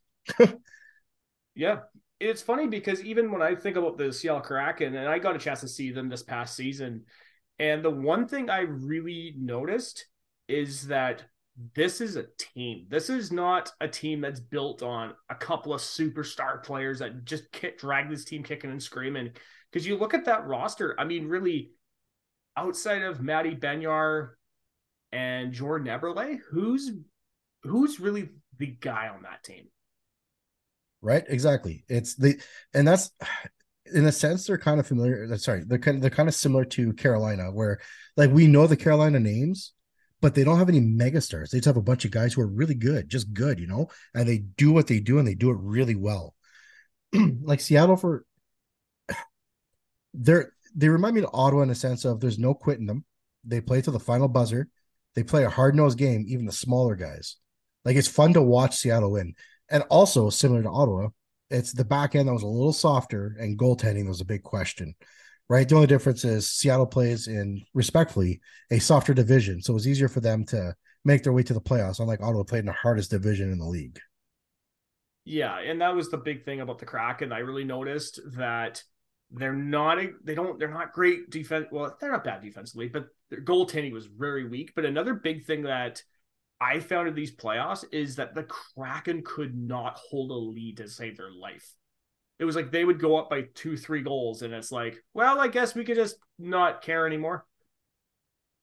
[1.56, 1.80] yeah,
[2.22, 5.40] it's funny because even when I think about the Seattle Kraken, and I got a
[5.40, 7.04] chance to see them this past season,
[7.58, 10.06] and the one thing I really noticed
[10.48, 11.24] is that
[11.76, 12.86] this is a team.
[12.90, 17.52] This is not a team that's built on a couple of superstar players that just
[17.52, 19.32] kick, drag this team kicking and screaming.
[19.72, 21.72] Because you look at that roster, I mean, really,
[22.56, 24.30] outside of Matty Beniers
[25.12, 26.92] and Jordan Eberle, who's
[27.64, 29.66] who's really the guy on that team?
[31.02, 31.24] Right?
[31.28, 31.84] Exactly.
[31.88, 32.40] It's the
[32.74, 33.12] and that's
[33.94, 35.28] in a sense they're kind of familiar.
[35.32, 37.80] Uh, sorry, they're kind of they're kind of similar to Carolina, where
[38.18, 39.74] like we know the Carolina names,
[40.22, 41.50] but they don't have any megastars.
[41.50, 43.90] They just have a bunch of guys who are really good, just good, you know,
[44.14, 46.36] and they do what they do and they do it really well.
[47.42, 48.26] like Seattle for
[50.14, 53.04] they're they remind me of Ottawa in a sense of there's no quitting them.
[53.44, 54.70] They play to the final buzzer.
[55.16, 57.36] They play a hard nosed game, even the smaller guys.
[57.84, 59.34] Like it's fun to watch Seattle win
[59.72, 61.10] and also similar to Ottawa,
[61.50, 64.96] it's the back end that was a little softer, and goaltending was a big question.
[65.50, 65.68] Right.
[65.68, 68.40] The only difference is Seattle plays in respectfully
[68.72, 71.60] a softer division, so it was easier for them to make their way to the
[71.60, 74.00] playoffs, unlike Ottawa played in the hardest division in the league.
[75.26, 77.32] Yeah, and that was the big thing about the Kraken.
[77.32, 78.82] I really noticed that
[79.30, 81.68] they're not they don't they're not great defense.
[81.72, 84.72] Well, they're not bad defensively, but their goaltending was very weak.
[84.76, 86.02] But another big thing that
[86.62, 90.88] I found in these playoffs is that the Kraken could not hold a lead to
[90.88, 91.74] save their life.
[92.38, 95.39] It was like they would go up by two, three goals, and it's like, well,
[95.39, 97.45] I guess we could just not care anymore.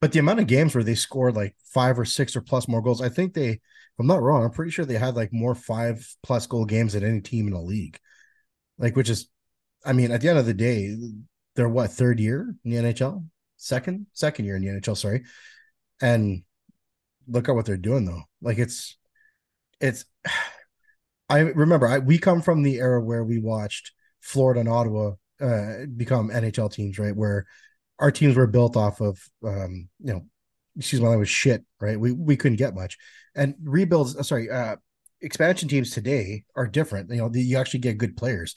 [0.01, 2.81] But the amount of games where they scored like five or six or plus more
[2.81, 3.61] goals, I think they,
[3.99, 7.05] I'm not wrong, I'm pretty sure they had like more five plus goal games than
[7.05, 7.99] any team in the league.
[8.79, 9.29] Like, which is,
[9.85, 10.97] I mean, at the end of the day,
[11.57, 13.25] they're what third year in the NHL,
[13.57, 15.25] second, second year in the NHL, sorry,
[16.01, 16.45] and
[17.29, 18.23] look at what they're doing though.
[18.41, 18.97] Like it's
[19.81, 20.05] it's
[21.31, 25.87] I remember I we come from the era where we watched Florida and Ottawa uh,
[25.97, 27.15] become NHL teams, right?
[27.15, 27.47] Where
[27.99, 30.27] our teams were built off of, um, you know,
[30.77, 31.99] excuse my language, shit, right?
[31.99, 32.97] We we couldn't get much,
[33.35, 34.17] and rebuilds.
[34.17, 34.77] Uh, sorry, uh,
[35.21, 37.11] expansion teams today are different.
[37.11, 38.55] You know, the, you actually get good players.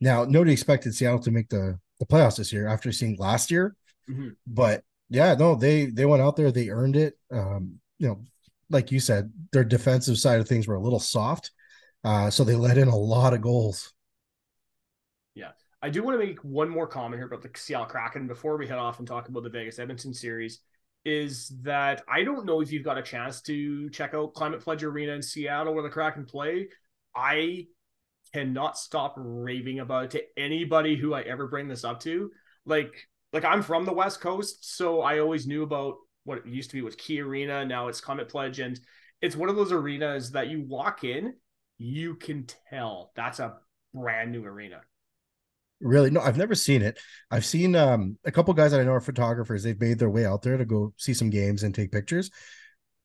[0.00, 3.74] Now, nobody expected Seattle to make the the playoffs this year after seeing last year,
[4.08, 4.30] mm-hmm.
[4.46, 7.14] but yeah, no, they they went out there, they earned it.
[7.30, 8.20] Um, you know,
[8.70, 11.50] like you said, their defensive side of things were a little soft,
[12.04, 13.92] uh, so they let in a lot of goals.
[15.34, 18.56] Yeah, I do want to make one more comment here about the Seattle Kraken before
[18.56, 20.60] we head off and talk about the Vegas Edmonton series.
[21.04, 24.82] Is that I don't know if you've got a chance to check out Climate Pledge
[24.82, 26.68] Arena in Seattle where the Kraken play.
[27.14, 27.66] I
[28.32, 32.32] cannot stop raving about it to anybody who I ever bring this up to.
[32.64, 35.94] Like, like I'm from the West Coast, so I always knew about
[36.26, 37.64] what it used to be was Key Arena.
[37.64, 38.78] Now it's Climate Pledge, and
[39.22, 41.34] it's one of those arenas that you walk in,
[41.78, 43.54] you can tell that's a
[43.94, 44.80] brand new arena.
[45.80, 46.10] Really?
[46.10, 46.98] No, I've never seen it.
[47.30, 49.62] I've seen um, a couple guys that I know are photographers.
[49.62, 52.30] They've made their way out there to go see some games and take pictures.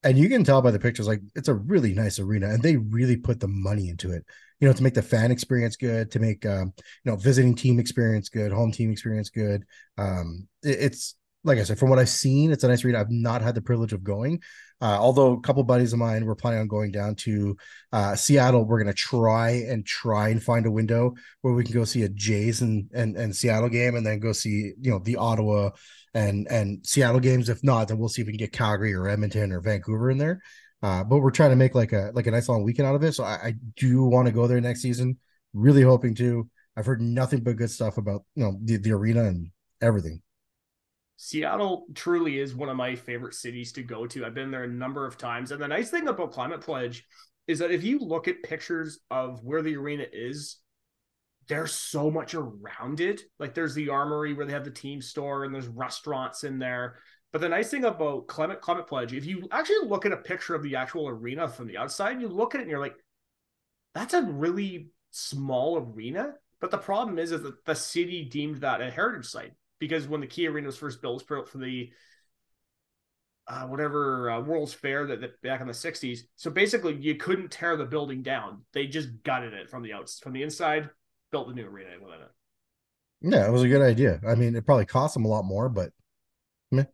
[0.04, 2.78] And you can tell by the pictures, like it's a really nice arena, and they
[2.78, 4.26] really put the money into it.
[4.60, 7.80] You know, to make the fan experience good, to make um, you know visiting team
[7.80, 9.64] experience good, home team experience good.
[9.98, 12.96] Um, it, it's like I said, from what I've seen, it's a nice read.
[12.96, 14.42] I've not had the privilege of going,
[14.80, 17.58] uh, although a couple buddies of mine were planning on going down to
[17.92, 18.66] uh, Seattle.
[18.66, 22.10] We're gonna try and try and find a window where we can go see a
[22.10, 25.72] Jays and, and and Seattle game, and then go see you know the Ottawa
[26.14, 27.50] and and Seattle games.
[27.50, 30.18] If not, then we'll see if we can get Calgary or Edmonton or Vancouver in
[30.18, 30.42] there.
[30.84, 33.04] Uh, but we're trying to make like a like a nice long weekend out of
[33.04, 33.14] it.
[33.14, 35.18] So I, I do want to go there next season.
[35.54, 36.50] Really hoping to.
[36.78, 39.52] I've heard nothing but good stuff about you know the, the arena and
[39.82, 40.22] everything.
[41.24, 44.26] Seattle truly is one of my favorite cities to go to.
[44.26, 45.52] I've been there a number of times.
[45.52, 47.06] And the nice thing about Climate Pledge
[47.46, 50.58] is that if you look at pictures of where the arena is,
[51.48, 53.22] there's so much around it.
[53.38, 56.96] Like there's the armory where they have the team store and there's restaurants in there.
[57.32, 60.56] But the nice thing about Climate Climate Pledge, if you actually look at a picture
[60.56, 62.96] of the actual arena from the outside, you look at it and you're like,
[63.94, 66.34] that's a really small arena.
[66.60, 70.22] But the problem is, is that the city deemed that a heritage site because when
[70.22, 71.90] the Key Arena was first built for the
[73.48, 76.20] uh, whatever uh, World's Fair that, that, back in the '60s.
[76.38, 80.20] So basically, you couldn't tear the building down; they just gutted it from the outs
[80.20, 80.90] from the inside,
[81.32, 83.34] built the new arena within it.
[83.34, 84.22] Yeah, it was a good idea.
[84.26, 85.92] I mean, it probably cost them a lot more, but
[86.72, 86.86] meh.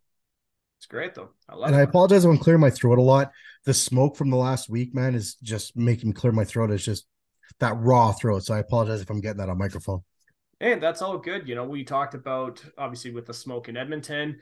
[0.77, 1.29] it's great though.
[1.49, 1.67] I love.
[1.67, 1.79] And it.
[1.79, 3.31] I apologize if I'm clearing my throat a lot.
[3.65, 6.71] The smoke from the last week, man, is just making me clear my throat.
[6.71, 7.05] It's just
[7.59, 8.45] that raw throat.
[8.45, 10.03] So I apologize if I'm getting that on microphone.
[10.59, 11.47] And that's all good.
[11.47, 14.39] You know, we talked about obviously with the smoke in Edmonton.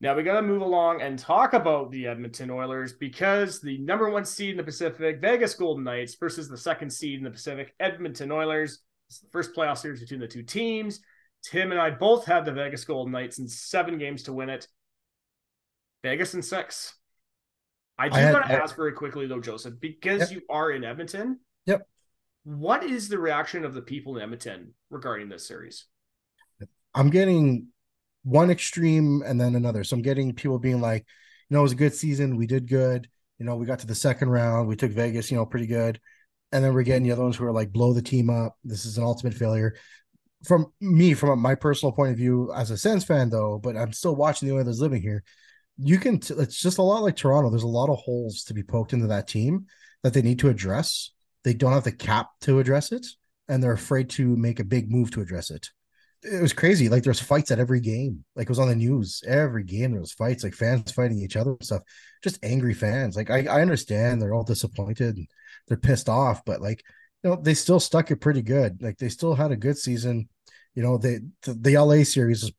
[0.00, 4.10] Now we got to move along and talk about the Edmonton Oilers because the number
[4.10, 7.74] one seed in the Pacific, Vegas Golden Knights, versus the second seed in the Pacific,
[7.80, 8.80] Edmonton Oilers.
[9.08, 11.00] It's the first playoff series between the two teams.
[11.42, 14.68] Tim and I both had the Vegas Golden Knights in seven games to win it.
[16.04, 16.94] Vegas in six.
[17.98, 20.30] I do want to ask very quickly though, Joseph, because yep.
[20.30, 21.40] you are in Edmonton.
[21.66, 21.88] Yep.
[22.44, 25.86] What is the reaction of the people in Edmonton regarding this series?
[26.94, 27.68] I'm getting
[28.22, 29.84] one extreme and then another.
[29.84, 31.06] So I'm getting people being like,
[31.48, 32.36] you know, it was a good season.
[32.36, 33.08] We did good.
[33.38, 34.68] You know, we got to the second round.
[34.68, 36.00] We took Vegas, you know, pretty good.
[36.50, 38.56] And then we're getting the other ones who are like, blow the team up.
[38.64, 39.76] This is an ultimate failure.
[40.44, 43.92] From me, from my personal point of view, as a Sens fan, though, but I'm
[43.92, 45.22] still watching the Oilers living here.
[45.76, 47.50] You can, t- it's just a lot like Toronto.
[47.50, 49.66] There's a lot of holes to be poked into that team
[50.02, 51.10] that they need to address
[51.44, 53.06] they don't have the cap to address it
[53.48, 55.68] and they're afraid to make a big move to address it.
[56.22, 56.88] It was crazy.
[56.88, 58.24] Like there's fights at every game.
[58.34, 59.22] Like it was on the news.
[59.26, 61.82] Every game there was fights, like fans fighting each other and stuff.
[62.22, 63.16] Just angry fans.
[63.16, 65.28] Like I, I understand they're all disappointed and
[65.68, 66.82] they're pissed off, but like,
[67.22, 68.82] you know, they still stuck it pretty good.
[68.82, 70.28] Like they still had a good season.
[70.74, 72.52] You know, they the, the LA series is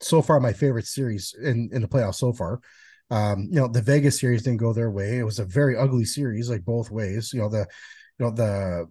[0.00, 2.60] so far my favorite series in, in the playoffs so far.
[3.10, 5.18] Um, you know, the Vegas series didn't go their way.
[5.18, 7.32] It was a very ugly series, like both ways.
[7.32, 7.66] You know, the
[8.20, 8.86] you know the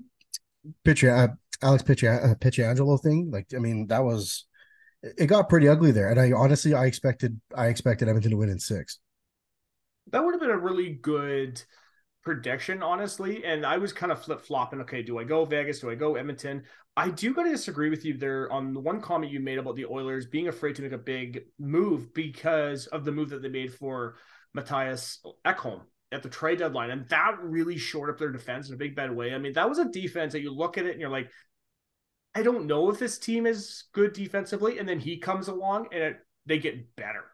[0.84, 1.28] pitcher uh,
[1.62, 3.30] Alex uh, Pietrangelo thing.
[3.32, 4.48] Like I mean that was
[5.04, 8.50] it got pretty ugly there, and I honestly I expected I expected Edmonton to win
[8.50, 9.00] in six.
[10.12, 11.62] That would have been a really good
[12.24, 13.46] prediction, honestly.
[13.46, 14.82] And I was kind of flip flopping.
[14.82, 15.80] Okay, do I go Vegas?
[15.80, 16.64] Do I go Edmonton?
[16.98, 19.76] I do got to disagree with you there on the one comment you made about
[19.76, 23.50] the Oilers being afraid to make a big move because of the move that they
[23.50, 24.16] made for
[24.58, 28.78] Mattias Ekholm at the trade deadline, and that really shored up their defense in a
[28.78, 29.34] big bad way.
[29.34, 31.30] I mean, that was a defense that you look at it and you're like,
[32.34, 36.02] I don't know if this team is good defensively, and then he comes along and
[36.02, 37.26] it, they get better.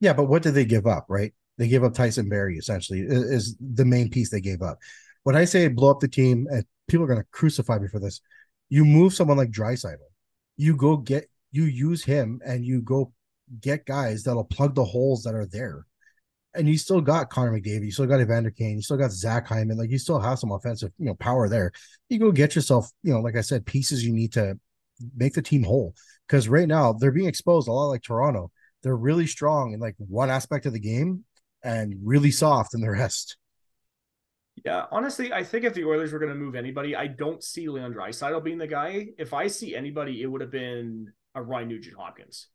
[0.00, 1.06] Yeah, but what did they give up?
[1.08, 1.32] Right?
[1.56, 4.78] They gave up Tyson Barrie essentially is, the main piece they gave up.
[5.22, 8.00] When I say blow up the team, and people are going to crucify me for
[8.00, 8.20] this,
[8.68, 9.98] you move someone like Draisaitl,
[10.56, 13.12] you go get you use him and you go
[13.60, 15.86] get guys that'll plug the holes that are there.
[16.54, 19.48] And you still got Connor McDavid, you still got Evander Kane, you still got Zach
[19.48, 21.72] Hyman, like you still have some offensive, you know, power there.
[22.08, 24.58] You go get yourself, you know, like I said, pieces you need to
[25.16, 25.94] make the team whole.
[26.28, 28.50] Because right now they're being exposed a lot like Toronto.
[28.82, 31.24] They're really strong in like one aspect of the game
[31.62, 33.36] and really soft in the rest.
[34.64, 37.68] Yeah, honestly, I think if the Oilers were going to move anybody, I don't see
[37.68, 39.08] Leon Draisaitl being the guy.
[39.18, 42.46] If I see anybody, it would have been a Ryan Nugent Hopkins.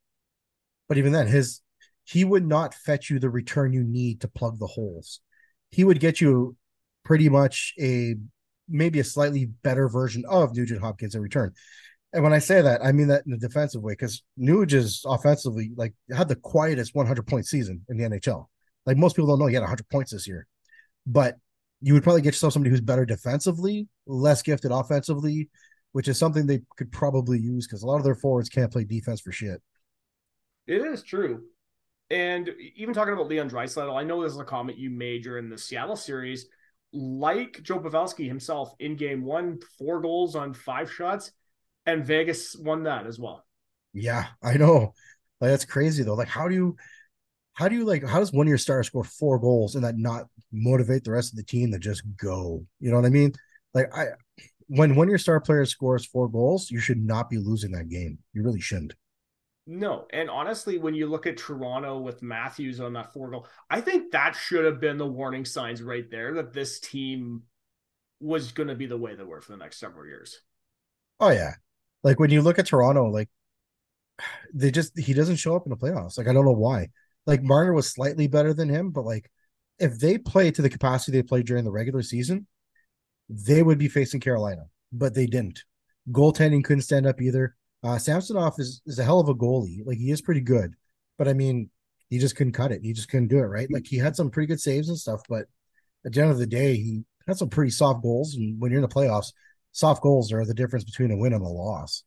[0.87, 1.59] But even then, his
[2.09, 5.19] he would not fetch you the return you need to plug the holes.
[5.69, 6.55] He would get you
[7.05, 8.15] pretty much a
[8.67, 11.53] maybe a slightly better version of Nugent Hopkins in return.
[12.11, 15.03] And when I say that, I mean that in a defensive way because Nuge is
[15.05, 18.47] offensively like had the quietest 100 point season in the NHL.
[18.87, 20.47] Like most people don't know, he had 100 points this year,
[21.05, 21.35] but
[21.79, 25.49] you would probably get yourself somebody who's better defensively, less gifted offensively,
[25.91, 28.83] which is something they could probably use because a lot of their forwards can't play
[28.83, 29.61] defense for shit.
[30.65, 31.43] It is true.
[32.11, 35.49] And even talking about Leon Draisaitl, I know this is a comment you made during
[35.49, 36.47] the Seattle series.
[36.91, 41.31] Like Joe Pavelski himself in game one, four goals on five shots,
[41.85, 43.45] and Vegas won that as well.
[43.93, 44.93] Yeah, I know.
[45.39, 46.15] Like that's crazy though.
[46.15, 46.75] Like, how do you
[47.53, 49.97] how do you like how does one of your stars score four goals and that
[49.97, 52.65] not motivate the rest of the team to just go?
[52.79, 53.33] You know what I mean?
[53.73, 54.07] Like I
[54.67, 57.89] when one of your star players scores four goals, you should not be losing that
[57.89, 58.19] game.
[58.33, 58.93] You really shouldn't.
[59.67, 63.81] No, and honestly, when you look at Toronto with Matthews on that four goal, I
[63.81, 67.43] think that should have been the warning signs right there that this team
[68.19, 70.39] was going to be the way they were for the next several years.
[71.19, 71.53] Oh yeah,
[72.03, 73.29] like when you look at Toronto, like
[74.53, 76.17] they just he doesn't show up in the playoffs.
[76.17, 76.89] Like I don't know why.
[77.25, 79.29] Like Marner was slightly better than him, but like
[79.77, 82.47] if they play to the capacity they played during the regular season,
[83.29, 85.63] they would be facing Carolina, but they didn't.
[86.11, 87.55] Goaltending couldn't stand up either.
[87.83, 89.85] Uh, Samsonov is, is a hell of a goalie.
[89.85, 90.75] Like he is pretty good,
[91.17, 91.69] but I mean,
[92.09, 92.81] he just couldn't cut it.
[92.83, 93.71] He just couldn't do it right.
[93.71, 95.45] Like he had some pretty good saves and stuff, but
[96.05, 98.35] at the end of the day, he had some pretty soft goals.
[98.35, 99.31] And when you're in the playoffs,
[99.71, 102.03] soft goals are the difference between a win and a loss.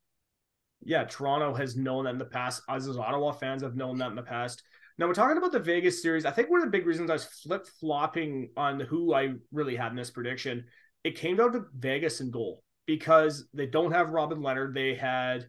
[0.85, 4.11] Yeah, Toronto has known that in the past, as as Ottawa fans have known that
[4.11, 4.63] in the past.
[4.99, 6.27] Now we're talking about the Vegas series.
[6.27, 9.77] I think one of the big reasons I was flip flopping on who I really
[9.77, 10.65] had in this prediction,
[11.05, 14.75] it came down to Vegas and goal because they don't have Robin Leonard.
[14.75, 15.47] They had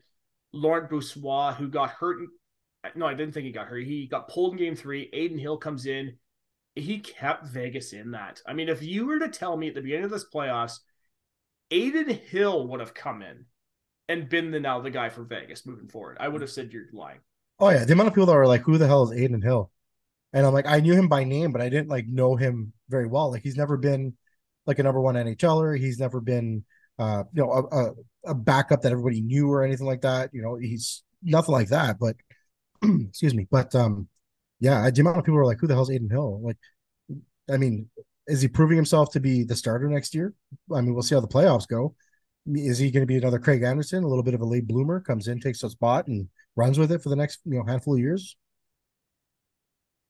[0.53, 2.19] Laurent Brossoit who got hurt.
[2.95, 3.83] No, I didn't think he got hurt.
[3.83, 5.09] He got pulled in game three.
[5.13, 6.17] Adin Hill comes in.
[6.75, 8.41] He kept Vegas in that.
[8.47, 10.79] I mean, if you were to tell me at the beginning of this playoffs,
[11.71, 13.45] Adin Hill would have come in
[14.09, 16.85] and been the now the guy for Vegas moving forward, I would have said you're
[16.91, 17.19] lying.
[17.59, 19.71] Oh yeah, the amount of people that are like, "Who the hell is Adin Hill?"
[20.33, 23.05] And I'm like, I knew him by name, but I didn't like know him very
[23.05, 23.31] well.
[23.31, 24.17] Like he's never been
[24.65, 25.77] like a number one NHLer.
[25.77, 26.65] He's never been,
[26.99, 27.93] uh, you know, a, a,
[28.31, 30.29] a backup that everybody knew or anything like that.
[30.33, 31.97] You know, he's nothing like that.
[31.99, 32.15] But
[32.83, 34.07] excuse me, but um,
[34.59, 36.57] yeah, the amount of people are like, "Who the hell's Adin Hill?" Like,
[37.49, 37.89] I mean,
[38.27, 40.33] is he proving himself to be the starter next year?
[40.73, 41.95] I mean, we'll see how the playoffs go.
[42.47, 44.99] Is he going to be another Craig Anderson, a little bit of a late bloomer,
[44.99, 47.95] comes in, takes a spot, and runs with it for the next you know handful
[47.95, 48.37] of years?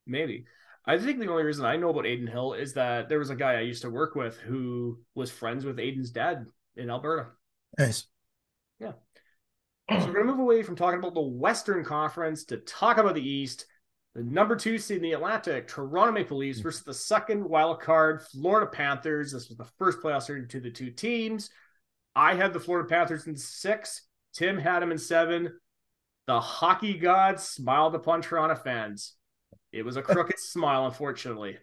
[0.06, 0.46] Maybe.
[0.86, 3.36] I think the only reason I know about Adin Hill is that there was a
[3.36, 6.46] guy I used to work with who was friends with Adin's dad
[6.76, 7.28] in Alberta.
[7.78, 8.06] Nice.
[8.80, 8.94] Yeah.
[9.90, 13.16] So we're going to move away from talking about the Western Conference to talk about
[13.16, 13.66] the East.
[14.16, 16.64] The number two seed in the Atlantic, Toronto Maple Leafs hmm.
[16.64, 19.32] versus the second wild card, Florida Panthers.
[19.32, 21.50] This was the first playoff series to the two teams.
[22.16, 24.08] I had the Florida Panthers in six.
[24.34, 25.52] Tim had them in seven.
[26.28, 29.16] The hockey gods smiled upon Toronto fans.
[29.72, 31.58] It was a crooked smile, unfortunately.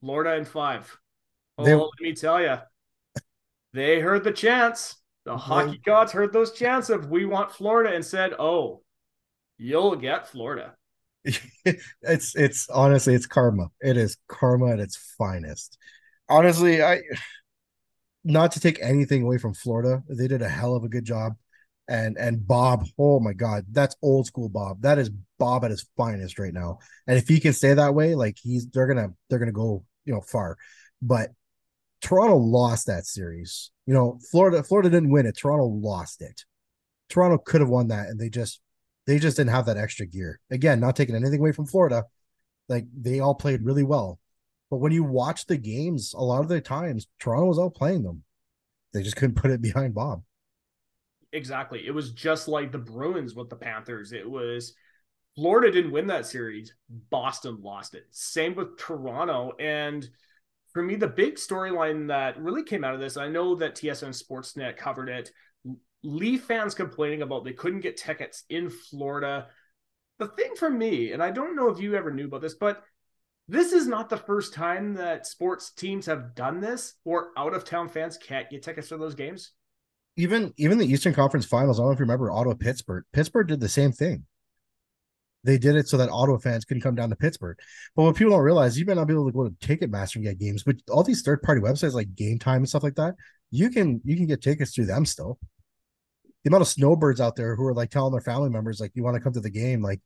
[0.00, 0.96] Florida in five.
[1.58, 2.58] Oh, they, let me tell you,
[3.72, 4.96] they heard the chants.
[5.24, 5.40] The mm-hmm.
[5.40, 8.82] hockey gods heard those chants of "We want Florida" and said, "Oh,
[9.58, 10.74] you'll get Florida."
[12.02, 13.68] it's it's honestly it's karma.
[13.80, 15.78] It is karma at its finest.
[16.28, 17.00] Honestly, I
[18.24, 21.34] not to take anything away from Florida, they did a hell of a good job
[21.88, 24.82] and and Bob, oh my god, that's old school Bob.
[24.82, 26.78] That is Bob at his finest right now.
[27.06, 30.14] And if he can stay that way, like he's they're gonna they're gonna go you
[30.14, 30.56] know far.
[31.00, 31.30] But
[32.02, 33.70] Toronto lost that series.
[33.86, 35.36] You know, Florida Florida didn't win it.
[35.36, 36.44] Toronto lost it.
[37.08, 38.60] Toronto could have won that, and they just
[39.06, 40.40] they just didn't have that extra gear.
[40.50, 42.04] Again, not taking anything away from Florida,
[42.68, 44.18] like they all played really well.
[44.70, 48.02] But when you watch the games, a lot of the times Toronto was out playing
[48.02, 48.24] them.
[48.92, 50.22] They just couldn't put it behind Bob.
[51.32, 51.86] Exactly.
[51.86, 54.12] It was just like the Bruins with the Panthers.
[54.12, 54.74] It was
[55.34, 56.74] Florida didn't win that series.
[57.10, 58.06] Boston lost it.
[58.10, 59.52] Same with Toronto.
[59.58, 60.08] And
[60.72, 64.10] for me, the big storyline that really came out of this, I know that TSN
[64.10, 65.30] Sportsnet covered it.
[66.02, 69.48] Leaf fans complaining about they couldn't get tickets in Florida.
[70.18, 72.82] The thing for me, and I don't know if you ever knew about this, but
[73.48, 77.64] this is not the first time that sports teams have done this or out of
[77.64, 79.52] town fans can't get tickets for those games.
[80.16, 83.04] Even even the Eastern Conference Finals, I don't know if you remember Ottawa Pittsburgh.
[83.12, 84.24] Pittsburgh did the same thing.
[85.44, 87.58] They did it so that Ottawa fans couldn't come down to Pittsburgh.
[87.96, 90.24] But what people don't realize, you may not be able to go to Ticketmaster and
[90.24, 93.14] get games, but all these third party websites like Game Time and stuff like that,
[93.50, 95.38] you can you can get tickets through them still.
[96.44, 99.02] The amount of snowbirds out there who are like telling their family members like, "You
[99.04, 100.00] want to come to the game?" Like,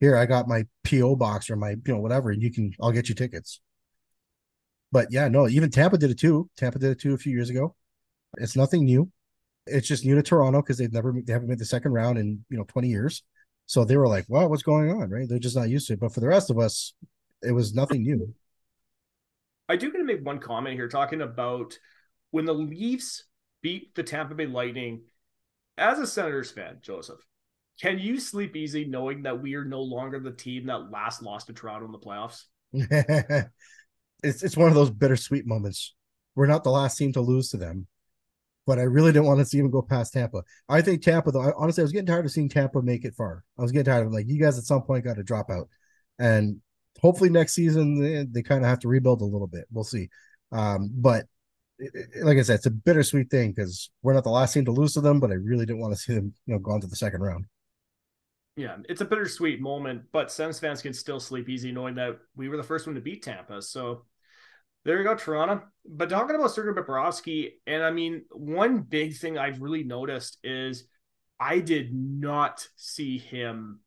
[0.00, 2.92] here I got my PO box or my you know whatever, and you can I'll
[2.92, 3.60] get you tickets.
[4.92, 6.48] But yeah, no, even Tampa did it too.
[6.56, 7.74] Tampa did it too a few years ago.
[8.38, 9.10] It's nothing new.
[9.66, 12.44] It's just new to Toronto because they've never they haven't made the second round in
[12.50, 13.22] you know 20 years.
[13.66, 15.28] So they were like, "Well, what's going on?" Right?
[15.28, 16.00] They're just not used to it.
[16.00, 16.94] But for the rest of us,
[17.42, 18.34] it was nothing new.
[19.68, 21.78] I do going to make one comment here, talking about
[22.30, 23.24] when the Leafs
[23.62, 25.02] beat the Tampa Bay Lightning.
[25.78, 27.20] As a Senators fan, Joseph,
[27.80, 31.48] can you sleep easy knowing that we are no longer the team that last lost
[31.48, 32.44] to Toronto in the playoffs?
[34.22, 35.94] it's it's one of those bittersweet moments.
[36.34, 37.86] We're not the last team to lose to them,
[38.66, 40.42] but I really didn't want to see them go past Tampa.
[40.68, 43.14] I think Tampa, though, I, honestly, I was getting tired of seeing Tampa make it
[43.14, 43.44] far.
[43.58, 45.68] I was getting tired of like you guys at some point got to drop out,
[46.18, 46.60] and
[47.00, 49.64] hopefully next season they, they kind of have to rebuild a little bit.
[49.70, 50.08] We'll see.
[50.52, 51.26] Um, but
[52.22, 54.94] like I said, it's a bittersweet thing because we're not the last team to lose
[54.94, 56.86] to them, but I really didn't want to see them, you know, go on to
[56.86, 57.44] the second round.
[58.56, 62.48] Yeah, it's a bittersweet moment, but Sens fans can still sleep easy knowing that we
[62.48, 63.60] were the first one to beat Tampa.
[63.60, 64.04] So
[64.86, 65.62] there you go, Toronto.
[65.84, 70.86] But talking about Sergei Bobrovsky, and I mean, one big thing I've really noticed is
[71.38, 73.80] I did not see him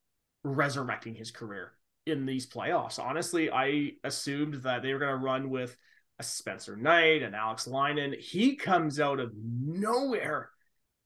[0.44, 1.72] resurrecting his career
[2.06, 3.00] in these playoffs.
[3.00, 5.76] Honestly, I assumed that they were going to run with
[6.20, 8.14] a Spencer Knight and Alex Lyon.
[8.20, 10.50] He comes out of nowhere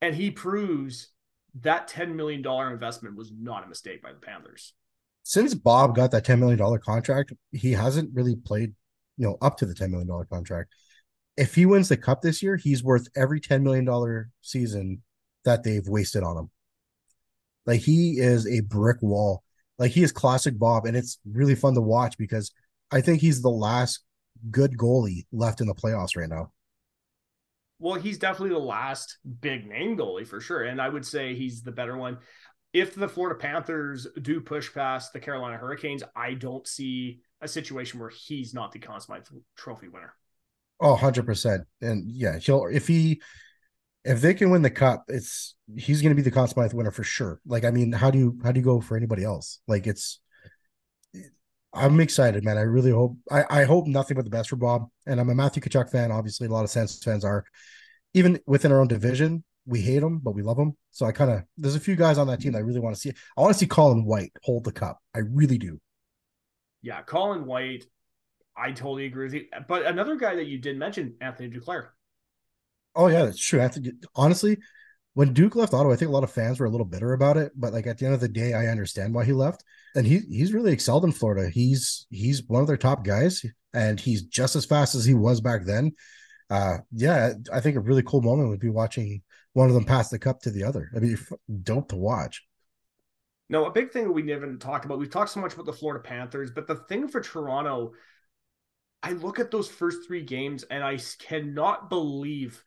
[0.02, 1.10] and he proves
[1.62, 4.74] that $10 million investment was not a mistake by the Panthers.
[5.22, 8.74] Since Bob got that $10 million contract, he hasn't really played,
[9.18, 10.74] you know, up to the $10 million contract.
[11.36, 15.01] If he wins the cup this year, he's worth every $10 million season
[15.45, 16.49] that they've wasted on him.
[17.66, 19.43] Like he is a brick wall.
[19.80, 22.51] Like he is classic Bob, and it's really fun to watch because
[22.91, 24.03] I think he's the last
[24.51, 26.51] good goalie left in the playoffs right now.
[27.80, 30.64] Well, he's definitely the last big name goalie for sure.
[30.64, 32.20] And I would say he's the better one.
[32.72, 38.00] If the Florida Panthers do push past the Carolina Hurricanes, I don't see a situation
[38.00, 39.26] where he's not the Conn Smythe
[39.56, 40.14] Trophy winner.
[40.80, 41.64] Oh, 100%.
[41.82, 43.22] And yeah, he'll, if he,
[44.04, 46.91] if they can win the cup, it's, he's going to be the Conn Smythe winner
[46.91, 47.39] for sure.
[47.46, 49.60] Like, I mean, how do you, how do you go for anybody else?
[49.68, 50.20] Like, it's,
[51.74, 52.58] I'm excited, man.
[52.58, 54.89] I really hope I, I hope nothing but the best for Bob.
[55.08, 56.12] And I'm a Matthew Tkachuk fan.
[56.12, 57.46] Obviously, a lot of Sens fans are.
[58.14, 60.78] Even within our own division, we hate him, but we love him.
[60.91, 62.96] So I kind of there's a few guys on that team that I really want
[62.96, 63.12] to see.
[63.36, 65.00] I want to see Colin White hold the cup.
[65.16, 65.80] I really do.
[66.84, 67.86] Yeah, Colin White.
[68.56, 69.46] I totally agree with you.
[69.68, 71.88] But another guy that you did mention, Anthony Duclair.
[72.96, 73.60] Oh yeah, that's true.
[73.60, 74.58] Anthony, honestly,
[75.16, 77.38] when Duke left Ottawa, I think a lot of fans were a little bitter about
[77.38, 77.52] it.
[77.56, 79.64] But like at the end of the day, I understand why he left.
[79.96, 81.50] And he he's really excelled in Florida.
[81.50, 85.42] He's he's one of their top guys, and he's just as fast as he was
[85.42, 85.94] back then.
[86.50, 89.24] Uh, yeah, I think a really cool moment would be watching
[89.54, 90.92] one of them pass the cup to the other.
[90.96, 91.18] I mean,
[91.64, 92.44] dope to watch.
[93.50, 95.00] No, a big thing that we didn't talk about.
[95.00, 97.94] We've talked so much about the Florida Panthers, but the thing for Toronto,
[99.02, 102.64] I look at those first three games and I cannot believe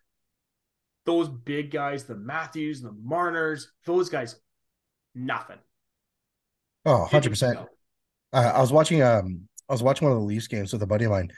[1.07, 4.37] those big guys, the Matthews, the Marners, those guys,
[5.15, 5.59] nothing.
[6.85, 7.67] Oh, 100%.
[8.33, 10.87] Uh, I was watching um I was watching one of the Leafs games with a
[10.87, 11.33] buddy of mine,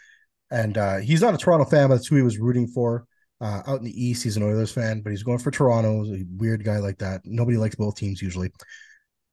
[0.51, 3.07] and uh, he's not a Toronto fan, but that's who he was rooting for.
[3.41, 6.03] Uh, out in the East, he's an Oilers fan, but he's going for Toronto.
[6.03, 7.21] He's a weird guy like that.
[7.25, 8.51] Nobody likes both teams usually.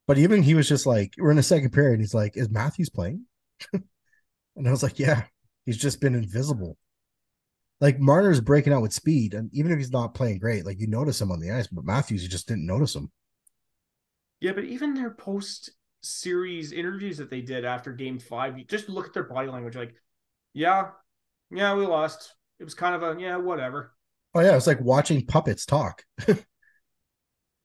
[0.07, 1.99] But even he was just like, we're in the second period.
[1.99, 3.25] He's like, is Matthews playing?
[3.73, 5.23] and I was like, yeah,
[5.65, 6.77] he's just been invisible
[7.81, 10.87] like Marner's breaking out with speed, and even if he's not playing great, like you
[10.87, 13.11] notice him on the ice, but Matthews, you just didn't notice him.
[14.39, 18.89] Yeah, but even their post series interviews that they did after game five, you just
[18.89, 19.93] look at their body language, like,
[20.53, 20.89] yeah,
[21.51, 22.33] yeah, we lost.
[22.59, 23.93] It was kind of a yeah, whatever.
[24.33, 26.03] Oh yeah, it's like watching puppets talk.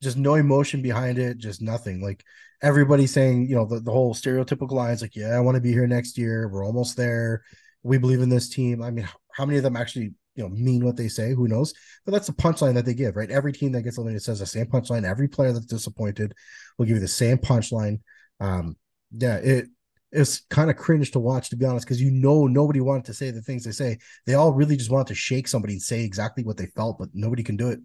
[0.03, 2.01] just no emotion behind it, just nothing.
[2.01, 2.25] Like
[2.63, 5.73] everybody saying, you know, the, the whole stereotypical lines like, yeah, I want to be
[5.73, 6.49] here next year.
[6.49, 7.43] We're almost there.
[7.83, 8.83] We believe in this team.
[8.83, 11.35] I mean, how many of them actually you know mean what they say?
[11.35, 11.75] Who knows?
[12.05, 13.31] But that's the punchline that they give, right?
[13.31, 15.05] Every team that gets eliminated says the same punchline.
[15.05, 16.35] Every player that's disappointed
[16.79, 18.01] will give you the same punchline.
[18.39, 18.77] Um,
[19.13, 19.67] yeah, it
[20.13, 23.15] it's kind of cringe to watch, to be honest, because you know nobody wanted to
[23.15, 23.99] say the things they say.
[24.27, 27.11] They all really just wanted to shake somebody and say exactly what they felt, but
[27.15, 27.81] nobody can do it.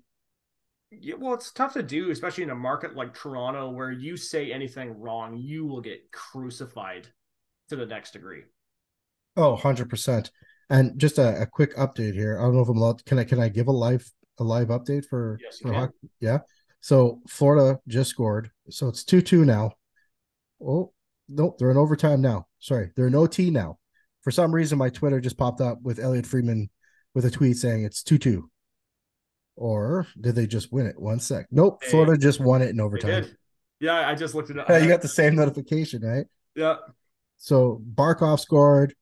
[0.92, 4.52] Yeah, well, it's tough to do, especially in a market like Toronto where you say
[4.52, 7.08] anything wrong, you will get crucified
[7.70, 8.44] to the next degree.
[9.36, 10.30] Oh, 100%.
[10.70, 12.40] And just a, a quick update here.
[12.40, 13.06] I don't know if I'm allowed.
[13.06, 14.10] Can I can I give a live
[14.40, 16.10] a live update for Yes, for hockey?
[16.20, 16.40] Yeah.
[16.82, 18.50] So Florida just scored.
[18.70, 19.74] So it's two two now.
[20.60, 20.92] Oh
[21.30, 22.48] no, they're in overtime now.
[22.60, 23.78] Sorry, they're in OT now.
[24.24, 26.70] For some reason, my Twitter just popped up with Elliotte Friedman
[27.14, 28.50] with a tweet saying it's two two.
[29.56, 31.00] Or did they just win it?
[31.00, 31.48] One sec.
[31.52, 31.82] Nope.
[31.82, 33.26] They- Florida just won it in overtime.
[33.80, 34.70] Yeah, I just looked it up.
[34.70, 36.26] Yeah, you got the same notification, right?
[36.56, 36.78] yeah.
[37.38, 38.96] So Barkov scored,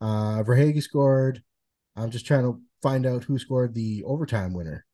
[0.00, 1.42] uh Verhaeghe scored.
[1.96, 4.84] I'm just trying to find out who scored the overtime winner.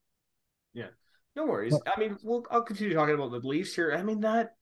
[0.74, 0.88] Yeah.
[1.36, 1.72] No worries.
[1.72, 3.92] Well- I mean, we'll I'll continue talking about the Leafs here.
[3.92, 4.56] I mean that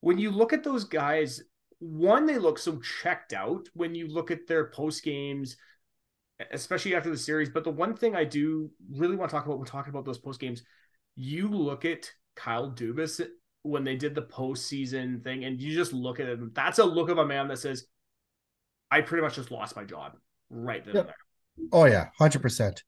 [0.00, 1.42] when you look at those guys,
[1.78, 5.56] one they look so checked out when you look at their post games,
[6.50, 7.48] especially after the series.
[7.48, 10.18] But the one thing I do really want to talk about when talking about those
[10.18, 10.62] post games,
[11.14, 13.26] you look at Kyle Dubas
[13.62, 16.52] when they did the postseason thing, and you just look at him.
[16.54, 17.86] That's a look of a man that says,
[18.90, 20.12] "I pretty much just lost my job
[20.50, 21.16] right then and there."
[21.72, 22.82] Oh yeah, hundred percent.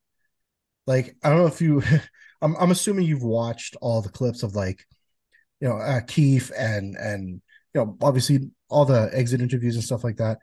[0.87, 1.83] Like I don't know if you,
[2.43, 4.85] I'm I'm assuming you've watched all the clips of like,
[5.61, 7.41] you know, uh, Keefe and and
[7.75, 10.39] you know obviously all the exit interviews and stuff like that.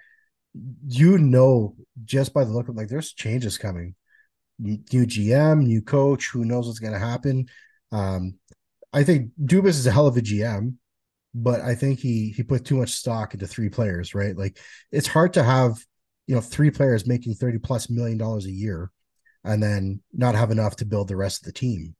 [0.88, 3.96] You know, just by the look of like, there's changes coming.
[4.58, 6.30] New GM, new coach.
[6.30, 7.48] Who knows what's going to happen?
[7.92, 8.40] Um,
[8.94, 10.76] I think Dubas is a hell of a GM,
[11.34, 14.16] but I think he he put too much stock into three players.
[14.16, 14.58] Right, like
[14.92, 15.78] it's hard to have
[16.28, 18.92] you know three players making 30 plus million dollars a year
[19.44, 21.96] and then not have enough to build the rest of the team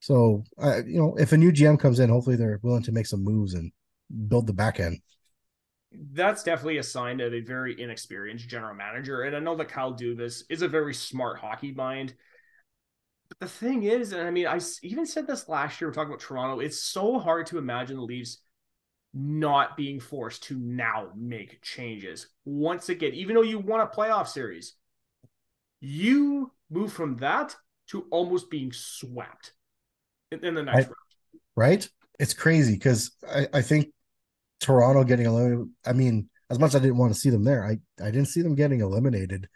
[0.00, 3.06] so uh, you know if a new gm comes in hopefully they're willing to make
[3.06, 3.72] some moves and
[4.28, 4.98] build the back end
[5.92, 9.22] that's definitely a sign of a very inexperienced general manager.
[9.22, 12.14] And I know that Kyle Dubas is a very smart hockey mind.
[13.28, 16.10] But the thing is, and I mean, I even said this last year, we're talking
[16.10, 18.38] about Toronto, it's so hard to imagine the Leafs
[19.12, 22.28] not being forced to now make changes.
[22.44, 24.74] Once again, even though you won a playoff series,
[25.80, 27.56] you move from that
[27.88, 29.52] to almost being swept
[30.30, 30.94] in, in the next I- round.
[31.56, 31.88] right
[32.20, 33.88] it's crazy because I, I think
[34.60, 37.64] toronto getting eliminated i mean as much as i didn't want to see them there
[37.64, 39.48] i i didn't see them getting eliminated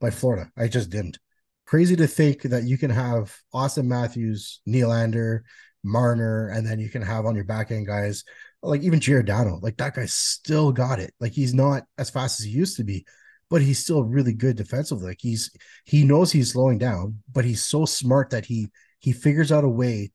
[0.00, 1.18] by florida i just didn't
[1.66, 5.40] crazy to think that you can have auston matthews Nylander,
[5.82, 8.24] marner and then you can have on your back end guys
[8.62, 11.14] like even Giordano, like that guy still got it.
[11.20, 13.06] Like he's not as fast as he used to be,
[13.48, 15.08] but he's still really good defensively.
[15.08, 15.50] Like he's
[15.84, 19.68] he knows he's slowing down, but he's so smart that he he figures out a
[19.68, 20.12] way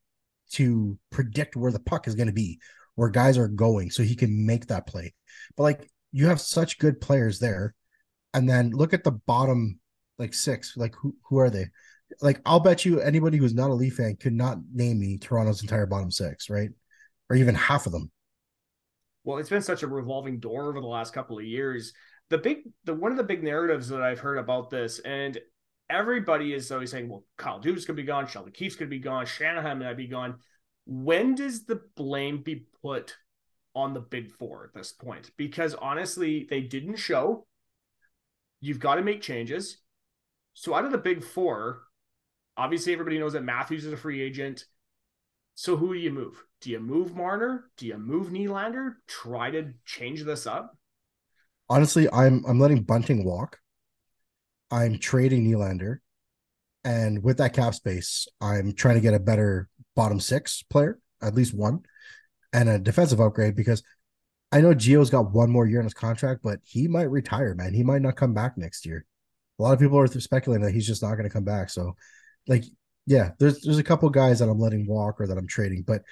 [0.52, 2.60] to predict where the puck is going to be,
[2.96, 5.14] where guys are going, so he can make that play.
[5.56, 7.76] But like you have such good players there,
[8.34, 9.80] and then look at the bottom
[10.20, 10.76] like six.
[10.78, 11.68] Like who who are they?
[12.22, 15.62] Like I'll bet you anybody who's not a Leaf fan could not name me Toronto's
[15.62, 16.70] entire bottom six, right?
[17.30, 18.12] Or even half of them.
[19.24, 21.94] well it's been such a revolving door over the last couple of years
[22.30, 25.38] the big the one of the big narratives that i've heard about this and
[25.90, 29.26] everybody is always saying well kyle Dubas could be gone sheldon keefe's could be gone
[29.26, 30.36] shanahan might be gone
[30.86, 33.16] when does the blame be put
[33.76, 37.46] on the big four at this point because honestly they didn't show
[38.62, 39.80] you've got to make changes
[40.54, 41.82] so out of the big four
[42.56, 44.66] obviously everybody knows that matthews is a free agent
[45.56, 46.44] so who do you move?
[46.60, 47.72] Do you move Marner?
[47.78, 48.96] Do you move Nylander?
[49.08, 50.78] Try to change this up?
[51.70, 53.60] Honestly, I'm I'm letting Bunting walk.
[54.70, 56.00] I'm trading Nylander,
[56.84, 61.36] and with that cap space, I'm trying to get a better bottom six player, at
[61.36, 61.82] least one,
[62.54, 63.84] and a defensive upgrade because
[64.52, 67.74] I know Gio's got one more year in his contract, but he might retire, man.
[67.74, 69.06] He might not come back next year.
[69.60, 71.70] A lot of people are speculating that he's just not going to come back.
[71.70, 71.96] So,
[72.48, 72.64] like,
[73.06, 76.04] yeah, there's there's a couple guys that I'm letting walk or that I'm trading, but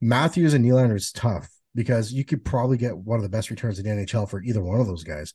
[0.00, 3.78] Matthews and Nylander is tough because you could probably get one of the best returns
[3.78, 5.34] in the NHL for either one of those guys.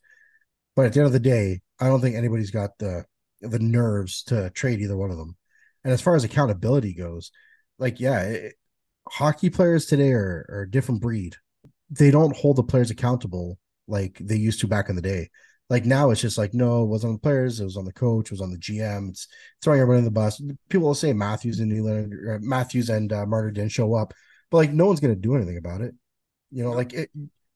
[0.76, 3.06] But at the end of the day, I don't think anybody's got the
[3.42, 5.36] the nerves to trade either one of them.
[5.84, 7.32] And as far as accountability goes,
[7.82, 8.54] like yeah, it,
[9.10, 11.36] hockey players today are, are a different breed.
[11.90, 13.58] They don't hold the players accountable
[13.88, 15.30] like they used to back in the day.
[15.70, 17.94] Like now, it's just like no, it wasn't on the players, it was on the
[17.94, 19.10] coach, it was on the GM.
[19.10, 19.28] It's
[19.62, 20.42] throwing everybody in the bus.
[20.70, 24.14] People will say Matthews and Nylander, uh, Matthews and uh, Marner didn't show up,
[24.50, 25.96] but like no one's gonna do anything about it.
[26.52, 27.10] You know, like it,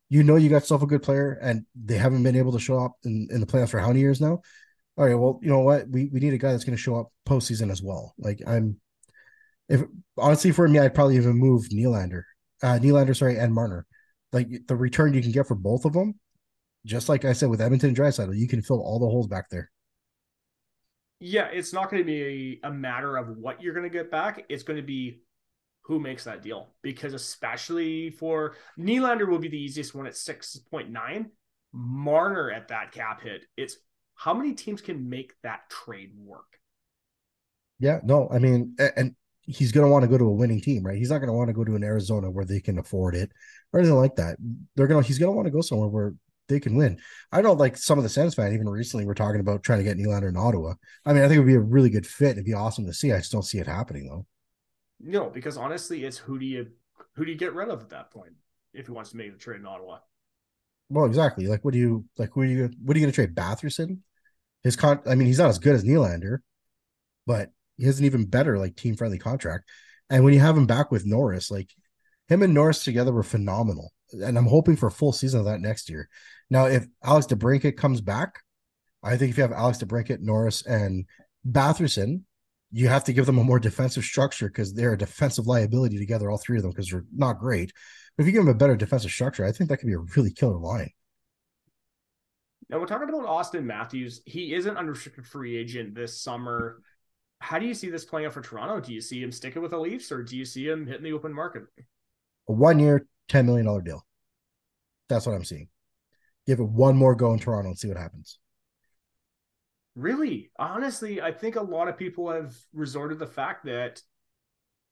[0.10, 2.80] you know, you got yourself a good player, and they haven't been able to show
[2.80, 4.42] up in, in the playoffs for how many years now?
[4.98, 5.90] All right, well, you know what?
[5.90, 8.14] We we need a guy that's going to show up postseason as well.
[8.18, 8.80] Like I'm,
[9.70, 9.82] if
[10.18, 12.24] honestly for me, I'd probably even move Nylander,
[12.62, 13.86] uh, Nylander, sorry, and Marner.
[14.32, 16.20] Like the return you can get for both of them,
[16.86, 19.50] just like I said with Edmonton and Draisaitl, you can fill all the holes back
[19.50, 19.72] there.
[21.20, 24.12] Yeah, it's not going to be a, a matter of what you're going to get
[24.12, 24.46] back.
[24.50, 25.22] It's going to be
[25.86, 31.26] who makes that deal because especially for Nylander will be the easiest one at 6.9
[31.74, 33.78] Marner at that cap hit it's
[34.16, 36.60] how many teams can make that trade work
[37.80, 39.16] yeah no I mean and
[39.48, 41.34] he's going to want to go to a winning team right he's not going to
[41.34, 43.32] want to go to an Arizona where they can afford it
[43.72, 44.38] or anything like that
[44.76, 46.14] they're going to he's going to want to go somewhere where
[46.48, 47.00] they can win.
[47.32, 49.84] I know like some of the Sens fans even recently were talking about trying to
[49.84, 50.76] get Nylander in Ottawa.
[51.06, 52.32] I mean, I think it would be a really good fit.
[52.32, 53.12] It'd be awesome to see.
[53.12, 54.26] I just don't see it happening though.
[55.00, 56.68] No, because honestly, it's who do you
[57.16, 58.34] who do you get rid of at that point
[58.74, 60.00] if he wants to make the trade in Ottawa?
[60.90, 61.48] Well, exactly.
[61.48, 62.32] Like, what do you like?
[62.34, 62.70] Who are you?
[62.84, 63.36] What are you going to trade?
[63.36, 64.00] Batherson?
[64.64, 65.02] His con.
[65.06, 66.40] I mean, he's not as good as Nylander,
[67.26, 69.66] but he has an even better like team friendly contract.
[70.10, 71.72] And when you have him back with Norris, like
[72.28, 73.92] him and Norris together were phenomenal.
[74.12, 76.10] And I'm hoping for a full season of that next year.
[76.50, 78.40] Now, if Alex DeBrincat comes back,
[79.04, 81.06] I think if you have Alex DeBrincat, Norris, and
[81.48, 82.22] Batherson,
[82.72, 86.30] you have to give them a more defensive structure because they're a defensive liability together,
[86.30, 87.72] all three of them, because they're not great.
[88.16, 90.00] But if you give them a better defensive structure, I think that could be a
[90.00, 90.92] really killer line.
[92.70, 94.22] Now we're talking about Auston Matthews.
[94.26, 96.82] He is an unrestricted free agent this summer.
[97.40, 98.80] How do you see this playing out for Toronto?
[98.80, 101.14] Do you see him sticking with the Leafs or do you see him hitting the
[101.14, 101.64] open market?
[102.48, 104.06] A one year, $10 million deal.
[105.10, 105.70] That's what I'm seeing.
[106.48, 108.40] Give it one more go in Toronto and see what happens.
[109.96, 114.02] Really, honestly, I think a lot of people have resorted to the fact that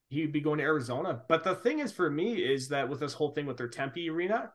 [0.10, 1.22] he'd be going to Arizona.
[1.28, 4.10] But the thing is, for me, is that with this whole thing with their Tempe
[4.10, 4.52] arena,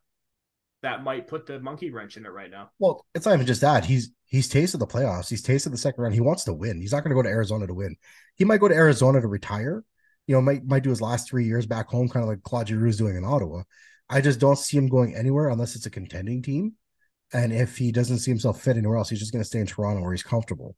[0.83, 2.71] that might put the monkey wrench in it right now.
[2.79, 3.85] Well, it's not even just that.
[3.85, 5.29] He's he's tasted the playoffs.
[5.29, 6.15] He's tasted the second round.
[6.15, 6.81] He wants to win.
[6.81, 7.97] He's not going to go to Arizona to win.
[8.37, 9.85] He might go to Arizona to retire.
[10.27, 12.69] You know, might might do his last three years back home, kind of like Claude
[12.69, 13.63] Giroux is doing in Ottawa.
[14.11, 16.75] I just don't see him going anywhere unless it's a contending team.
[17.33, 19.67] And if he doesn't see himself fit anywhere else, he's just going to stay in
[19.67, 20.77] Toronto where he's comfortable.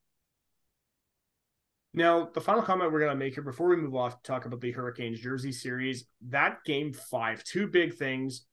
[1.93, 4.47] Now, the final comment we're going to make here before we move off to talk
[4.47, 8.47] about the Hurricanes Jersey series, that game five, two big things.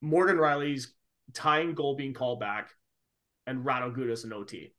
[0.00, 0.92] Morgan Rielly's
[1.32, 2.70] tying goal being called back
[3.46, 4.72] and Radko Gudas and OT.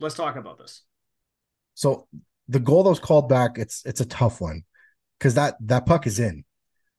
[0.00, 0.82] Let's talk about this.
[1.74, 2.06] So
[2.48, 4.62] the goal that was called back, it's it's a tough one
[5.18, 6.44] because that that puck is in.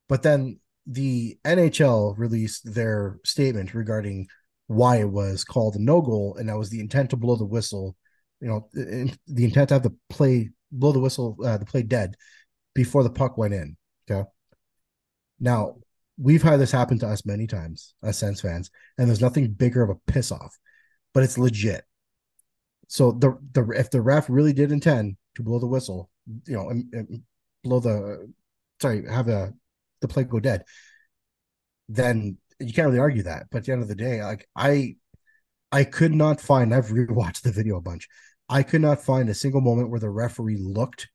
[0.07, 4.27] But then the NHL released their statement regarding
[4.67, 7.45] why it was called a no goal, and that was the intent to blow the
[7.45, 7.95] whistle.
[8.41, 12.15] You know, the intent to have the play blow the whistle, uh, the play dead
[12.73, 13.77] before the puck went in.
[14.09, 14.27] Okay.
[15.39, 15.77] Now
[16.17, 19.83] we've had this happen to us many times as Sens fans, and there's nothing bigger
[19.83, 20.57] of a piss off,
[21.13, 21.83] but it's legit.
[22.87, 26.09] So the the if the ref really did intend to blow the whistle,
[26.45, 27.23] you know, and, and
[27.63, 28.31] blow the
[28.81, 29.53] sorry, have a
[30.01, 30.63] the play go dead,
[31.89, 33.47] then you can't really argue that.
[33.51, 34.95] But at the end of the day, like I
[35.71, 38.07] I could not find I've rewatched the video a bunch.
[38.47, 41.09] I could not find a single moment where the referee looked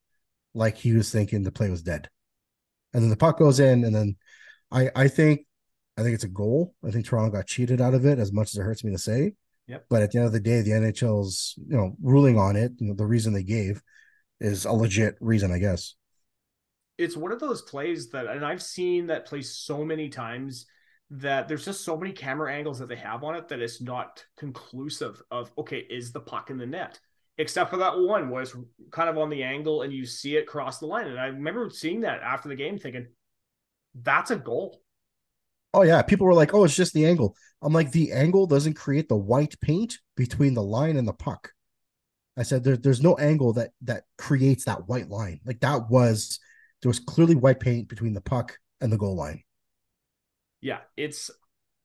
[0.55, 2.09] like he was thinking the play was dead.
[2.93, 4.17] And then the puck goes in, and then
[4.71, 5.47] I I think
[5.97, 6.75] I think it's a goal.
[6.87, 8.99] I think Toronto got cheated out of it, as much as it hurts me to
[8.99, 9.35] say.
[9.67, 9.87] Yep.
[9.89, 12.89] But at the end of the day, the NHL's you know ruling on it, you
[12.89, 13.83] know, the reason they gave
[14.41, 15.95] is a legit reason, I guess
[17.01, 20.67] it's one of those plays that, and I've seen that play so many times
[21.09, 24.23] that there's just so many camera angles that they have on it that it's not
[24.37, 27.01] conclusive of okay, is the puck in the net?
[27.39, 28.55] Except for that one where it's
[28.91, 31.07] kind of on the angle and you see it cross the line.
[31.07, 33.07] And I remember seeing that after the game thinking,
[33.95, 34.83] that's a goal.
[35.73, 36.03] Oh yeah.
[36.03, 37.37] People were like, oh, it's just the angle.
[37.63, 41.53] I'm like, the angle doesn't create the white paint between the line and the puck.
[42.37, 45.41] I said there, there's no angle that that creates that white line.
[45.45, 46.39] Like that was
[46.83, 49.43] there was clearly white paint between the puck and the goal line.
[50.61, 51.31] Yeah, it's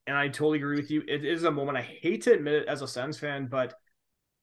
[0.08, 1.04] and I totally agree with you.
[1.08, 3.74] It is a moment I hate to admit it as a Sens fan, but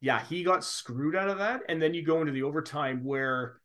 [0.01, 1.63] yeah, he got screwed out of that.
[1.69, 3.61] And then you go into the overtime where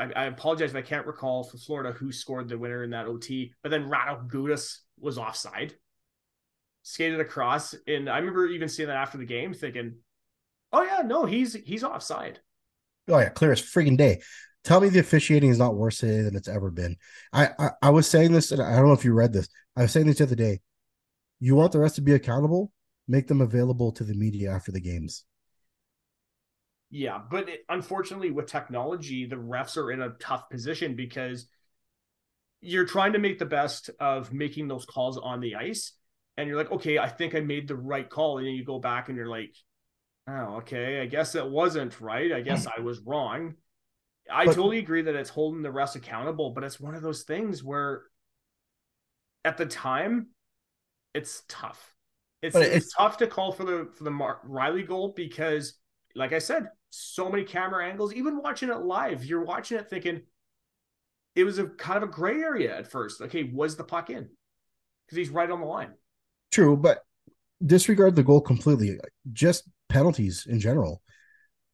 [0.00, 3.06] I, I apologize if I can't recall for Florida who scored the winner in that
[3.06, 5.74] OT, but then Radko Gudas was offside,
[6.82, 9.96] skated across, and I remember even seeing that after the game, thinking,
[10.72, 12.40] "Oh yeah, no, he's he's offside."
[13.08, 14.20] Oh yeah, clear as freaking day
[14.64, 16.96] tell me the officiating is not worse today than it's ever been.
[17.32, 19.48] I, I, I was saying this, and I don't know if you read this.
[19.76, 20.60] I was saying this the other day.
[21.38, 22.72] You want the rest to be accountable?
[23.08, 25.24] Make them available to the media after the games.
[26.90, 31.46] Yeah, but it, unfortunately, with technology, the refs are in a tough position because
[32.60, 35.92] you're trying to make the best of making those calls on the ice,
[36.36, 38.78] and you're like, okay, I think I made the right call, and then you go
[38.78, 39.54] back and you're like,
[40.28, 42.32] oh, okay, I guess it wasn't right.
[42.32, 42.70] I guess hmm.
[42.76, 43.54] I was wrong
[44.30, 47.22] I but, totally agree that it's holding the rest accountable, but it's one of those
[47.22, 48.02] things where
[49.44, 50.28] at the time
[51.14, 51.94] it's tough.
[52.42, 55.74] It's, it's, it's tough to call for the for the Mar- Rielly goal because
[56.14, 58.12] like I said, so many camera angles.
[58.12, 60.22] Even watching it live, you're watching it thinking
[61.34, 63.20] it was a kind of a gray area at first.
[63.20, 64.28] Okay, was the puck in?
[65.06, 65.92] Because he's right on the line.
[66.50, 67.02] True, but
[67.64, 68.98] disregard the goal completely.
[69.32, 71.02] Just penalties in general.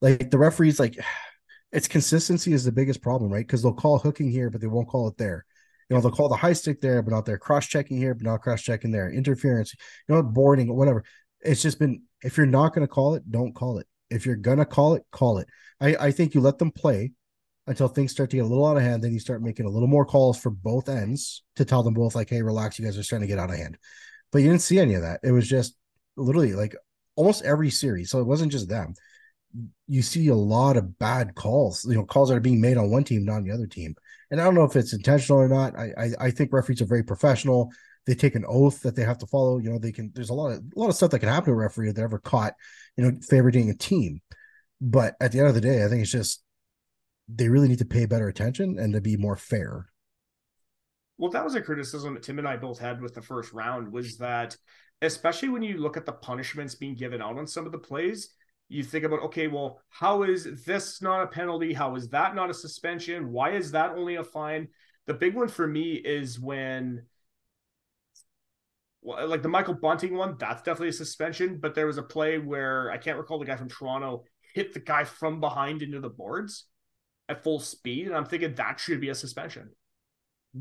[0.01, 0.99] Like the referees, like
[1.73, 3.47] it's consistency is the biggest problem, right?
[3.47, 5.45] Because they'll call hooking here, but they won't call it there.
[5.89, 7.39] You know, they'll call the high stick there, but not there.
[7.39, 9.09] Cross checking here, but not cross checking there.
[9.09, 9.73] Interference,
[10.09, 11.05] you know, boarding, whatever.
[11.41, 13.87] It's just been if you're not going to call it, don't call it.
[14.11, 15.49] If you're gonna call it, call it.
[15.81, 17.13] I, I think you let them play
[17.67, 19.03] until things start to get a little out of hand.
[19.03, 22.15] Then you start making a little more calls for both ends to tell them both,
[22.15, 23.77] like, hey, relax, you guys are starting to get out of hand.
[24.33, 25.21] But you didn't see any of that.
[25.23, 25.77] It was just
[26.17, 26.75] literally like
[27.17, 28.11] almost every series.
[28.11, 28.95] So it wasn't just them.
[29.89, 32.91] You see a lot of bad calls, you know, calls that are being made on
[32.91, 33.95] one team, not on the other team.
[34.31, 35.77] And I don't know if it's intentional or not.
[35.77, 37.71] I, I, I think referees are very professional.
[38.07, 39.59] They take an oath that they have to follow.
[39.59, 40.13] You know, they can.
[40.15, 41.95] There's a lot of a lot of stuff that can happen to a referee if
[41.95, 42.55] they're ever caught,
[42.97, 44.21] you know, favoring a team.
[44.81, 46.43] But at the end of the day, I think it's just
[47.29, 49.87] they really need to pay better attention and to be more fair.
[51.19, 53.91] Well, that was a criticism that Tim and I both had with the first round
[53.91, 54.57] was that,
[55.03, 58.31] especially when you look at the punishments being given out on some of the plays,
[58.69, 61.73] you think about, okay, well, how is this not a penalty?
[61.73, 63.33] How is that not a suspension?
[63.33, 64.69] Why is that only a fine?
[65.07, 67.03] The big one for me is when,
[69.03, 71.59] like the Michael Bunting one, that's definitely a suspension.
[71.59, 74.25] But there was a play where I can't recall the guy from Toronto
[74.55, 76.65] hit the guy from behind into the boards
[77.29, 78.07] at full speed.
[78.07, 79.71] And I'm thinking that should be a suspension.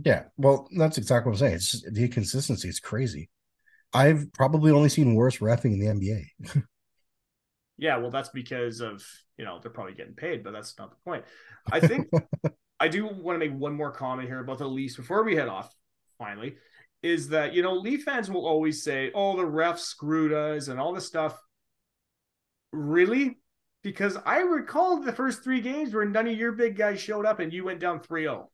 [0.04, 1.54] Yeah, well, that's exactly what I'm saying.
[1.56, 3.30] It's just, the consistency is crazy.
[3.94, 6.64] I've probably only seen worse refing in the NBA.
[7.78, 9.06] yeah, well, that's because of
[9.38, 11.24] you know they're probably getting paid, but that's not the point.
[11.72, 12.10] I think
[12.80, 15.48] I do want to make one more comment here about the Leafs before we head
[15.48, 15.74] off.
[16.18, 16.58] Finally,
[17.06, 20.80] is that you know Leaf fans will always say, "Oh, the refs screwed us" and
[20.80, 21.40] all this stuff.
[22.72, 23.38] Really?
[23.84, 27.40] Because I recall the first three games where none of your big guys showed up
[27.40, 28.50] and you went down 3 0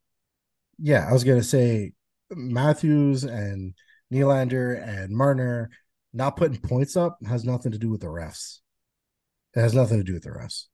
[0.82, 1.94] yeah, I was gonna say
[2.32, 3.74] Matthews and
[4.12, 5.70] Nylander and Marner
[6.14, 8.60] not putting points up has nothing to do with the refs.
[9.56, 10.66] It has nothing to do with the refs.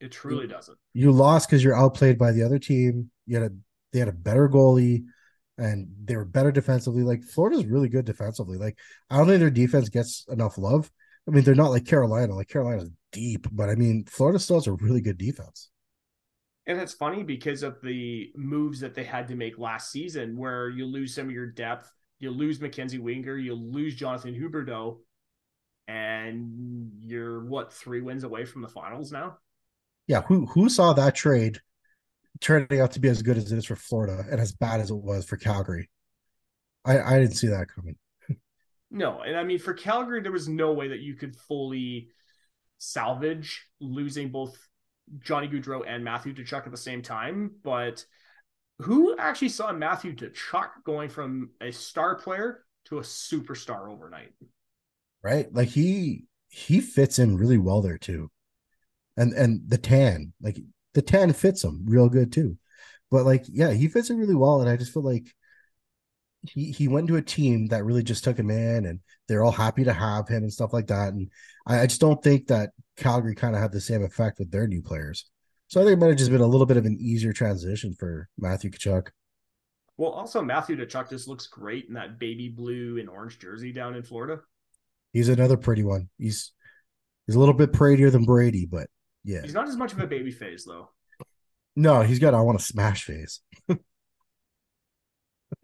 [0.00, 0.76] It truly you, doesn't.
[0.92, 3.10] You lost because you're outplayed by the other team.
[3.26, 3.54] You had a
[3.92, 5.04] they had a better goalie
[5.58, 7.02] and they were better defensively.
[7.02, 8.58] Like Florida's really good defensively.
[8.58, 8.78] Like
[9.10, 10.90] I don't think their defense gets enough love.
[11.28, 12.34] I mean, they're not like Carolina.
[12.34, 15.70] Like Carolina's deep, but I mean, Florida still has a really good defense.
[16.66, 20.68] And it's funny because of the moves that they had to make last season, where
[20.68, 24.98] you lose some of your depth, you lose MacKenzie Weegar, you lose Jonathan Huberdeau,
[25.86, 29.38] and you're what three wins away from the finals now.
[30.08, 31.60] Yeah, who who saw that trade
[32.40, 34.90] turning out to be as good as it is for Florida and as bad as
[34.90, 35.90] it was for Calgary?
[36.84, 37.96] I I didn't see that coming.
[38.90, 42.08] no, and I mean for Calgary, there was no way that you could fully
[42.78, 44.56] salvage losing both
[45.20, 48.04] Johnny Gaudreau and Matthew Tkachuk at the same time, but
[48.80, 54.32] who actually saw Matthew Tkachuk going from a star player to a superstar overnight?
[55.22, 58.30] Right, like he he fits in really well there too,
[59.16, 60.58] and and the tan, like
[60.96, 62.56] the 10 fits him real good too.
[63.10, 65.26] But like, yeah, he fits in really well, and I just feel like
[66.42, 69.52] he he went to a team that really just took him in, and they're all
[69.52, 71.12] happy to have him and stuff like that.
[71.12, 71.30] And
[71.66, 74.66] I, I just don't think that Calgary kind of had the same effect with their
[74.66, 75.26] new players.
[75.68, 77.94] So I think it might have just been a little bit of an easier transition
[77.94, 79.08] for Matthew Tkachuk.
[79.96, 83.94] Well, also Matthew Tkachuk just looks great in that baby blue and orange jersey down
[83.94, 84.40] in Florida.
[85.12, 86.08] He's another pretty one.
[86.18, 86.52] He's
[87.26, 88.88] he's a little bit prettier than Brady, but
[89.26, 90.88] yeah, he's not as much of a baby face though.
[91.74, 93.40] No, he's got I want to smash face.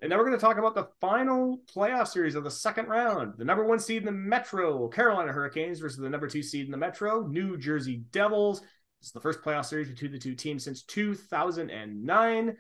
[0.01, 3.35] And now we're going to talk about the final playoff series of the second round.
[3.37, 6.73] The number one seed in the Metro, Carolina Hurricanes, versus the number two seed in
[6.73, 8.61] the Metro, New Jersey Devils.
[8.61, 12.57] This is the first playoff series between the two teams since 2009.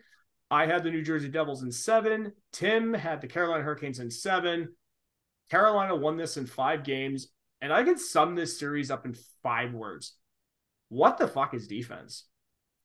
[0.50, 2.32] I had the New Jersey Devils in seven.
[2.53, 4.74] Tim had the Carolina Hurricanes in seven.
[5.50, 7.28] Carolina won this in five games.
[7.61, 10.14] And I can sum this series up in five words.
[10.93, 12.26] What the fuck is defense?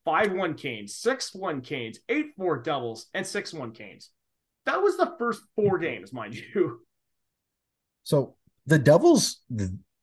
[0.05, 4.11] 5 1 Canes, 6 1 Canes, 8 4 doubles, and 6 1 Canes.
[4.65, 5.83] That was the first four mm-hmm.
[5.83, 6.79] games, mind you.
[8.03, 8.35] So
[8.65, 9.41] the Devils,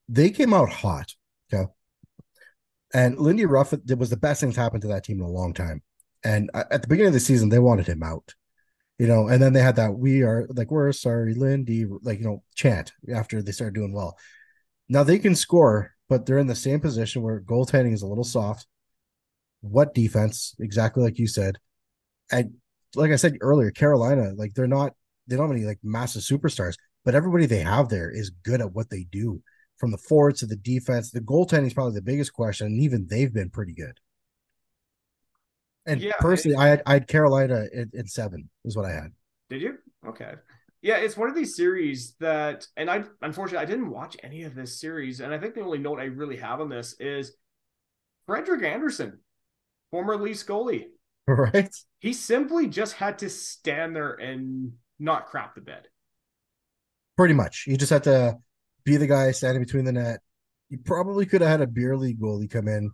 [0.07, 1.15] they came out hot.
[1.51, 1.65] Okay.
[2.93, 5.31] And Lindy Ruff it was the best thing that's happened to that team in a
[5.31, 5.83] long time.
[6.23, 8.35] And at the beginning of the season, they wanted him out,
[8.99, 12.27] you know, and then they had that we are like, we're sorry, Lindy, like, you
[12.27, 14.19] know, chant after they started doing well.
[14.91, 18.23] Now they can score, but they're in the same position where goaltending is a little
[18.23, 18.69] soft.
[19.63, 20.55] What defense?
[20.61, 21.57] Exactly like you said.
[22.31, 22.55] And
[22.95, 24.93] like I said earlier, Carolina, like they're not
[25.27, 28.73] they don't have any like massive superstars, but everybody they have there is good at
[28.73, 29.43] what they do
[29.77, 31.11] from the forwards to the defense.
[31.11, 33.99] The goaltending is probably the biggest question, and even they've been pretty good.
[35.85, 39.11] And yeah, personally, I had I had Carolina in, in seven is what I had.
[39.51, 39.79] Did you?
[40.07, 40.35] Okay.
[40.85, 44.55] Yeah, it's one of these series that, and I unfortunately I didn't watch any of
[44.55, 47.35] this series, and I think the only note I really have on this is
[48.27, 49.21] Frederik Andersen,
[49.91, 50.85] former Leafs goalie.
[51.27, 51.75] Right.
[52.01, 55.89] He simply just had to stand there and not crap the bed.
[57.17, 58.37] Pretty much, he just had to
[58.85, 60.21] be the guy standing between the net.
[60.69, 62.91] You probably could have had a beer league goalie come in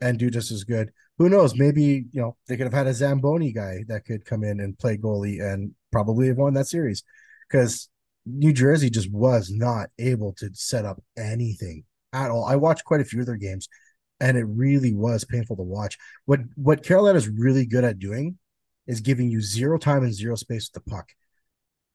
[0.00, 0.90] and do just as good.
[1.20, 1.54] Who knows?
[1.54, 4.78] Maybe you know they could have had a Zamboni guy that could come in and
[4.78, 7.04] play goalie and probably have won that series
[7.46, 7.90] because
[8.24, 12.46] New Jersey just was not able to set up anything at all.
[12.46, 13.68] I watched quite a few of their games,
[14.18, 15.98] and it really was painful to watch.
[16.24, 18.38] What what Carolina is really good at doing
[18.86, 21.10] is giving you zero time and zero space with the puck.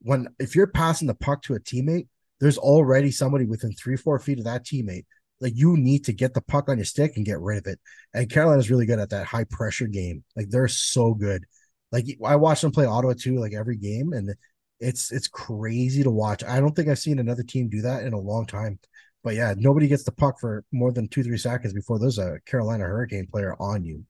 [0.03, 2.09] When if you're passing the puck to a teammate,
[2.39, 5.05] there's already somebody within three four feet of that teammate
[5.41, 7.79] like you need to get the puck on your stick and get rid of it.
[8.13, 10.23] And Carolina's really good at that high pressure game.
[10.35, 11.43] Like they're so good.
[11.91, 14.33] Like I watch them play Ottawa too, like every game, and
[14.79, 16.43] it's it's crazy to watch.
[16.43, 18.79] I don't think I've seen another team do that in a long time.
[19.23, 22.39] But yeah, nobody gets the puck for more than two, three seconds before there's a
[22.45, 24.03] Carolina Hurricane player on you.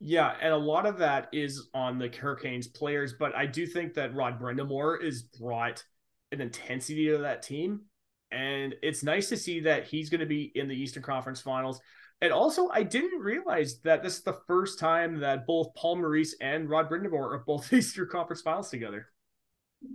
[0.00, 3.94] Yeah, and a lot of that is on the Hurricanes players, but I do think
[3.94, 5.82] that Rod Brind'Amour is brought
[6.30, 7.82] an intensity to that team
[8.30, 11.80] and it's nice to see that he's going to be in the Eastern Conference Finals.
[12.20, 16.34] And also, I didn't realize that this is the first time that both Paul Maurice
[16.40, 19.06] and Rod Brind'Amour are both Eastern Conference Finals together.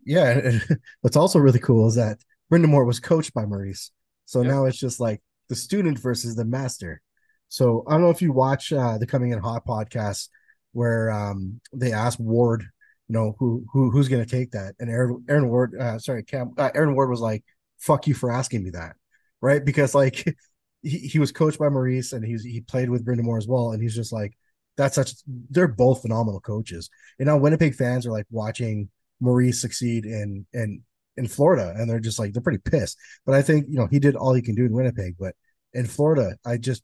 [0.06, 0.64] Yeah, and
[1.02, 2.20] what's also really cool is that
[2.52, 3.92] Brind'Amour was coached by Maurice,
[4.26, 4.52] so yep.
[4.52, 7.02] now it's just like the student versus the master.
[7.50, 10.30] So I don't know if you watch uh, the Coming in Hot podcast
[10.72, 12.62] where um, they asked Ward,
[13.08, 16.24] you know, who who who's going to take that, and Aaron Aaron Ward, uh, sorry,
[16.24, 17.44] Cam, uh, Aaron Ward was like,
[17.84, 18.96] fuck you for asking me that,
[19.42, 19.64] right?
[19.64, 20.24] Because like
[20.82, 23.82] he, he was coached by Maurice and he's he played with Brind'Amour as well, and
[23.82, 24.34] he's just like
[24.78, 25.14] that's such
[25.50, 26.90] they're both phenomenal coaches.
[27.20, 30.82] You know, Winnipeg fans are like watching Maurice succeed in in
[31.18, 32.98] in Florida, and they're just like they're pretty pissed.
[33.26, 35.36] But I think you know he did all he can do in Winnipeg, but
[35.74, 36.84] in Florida, I just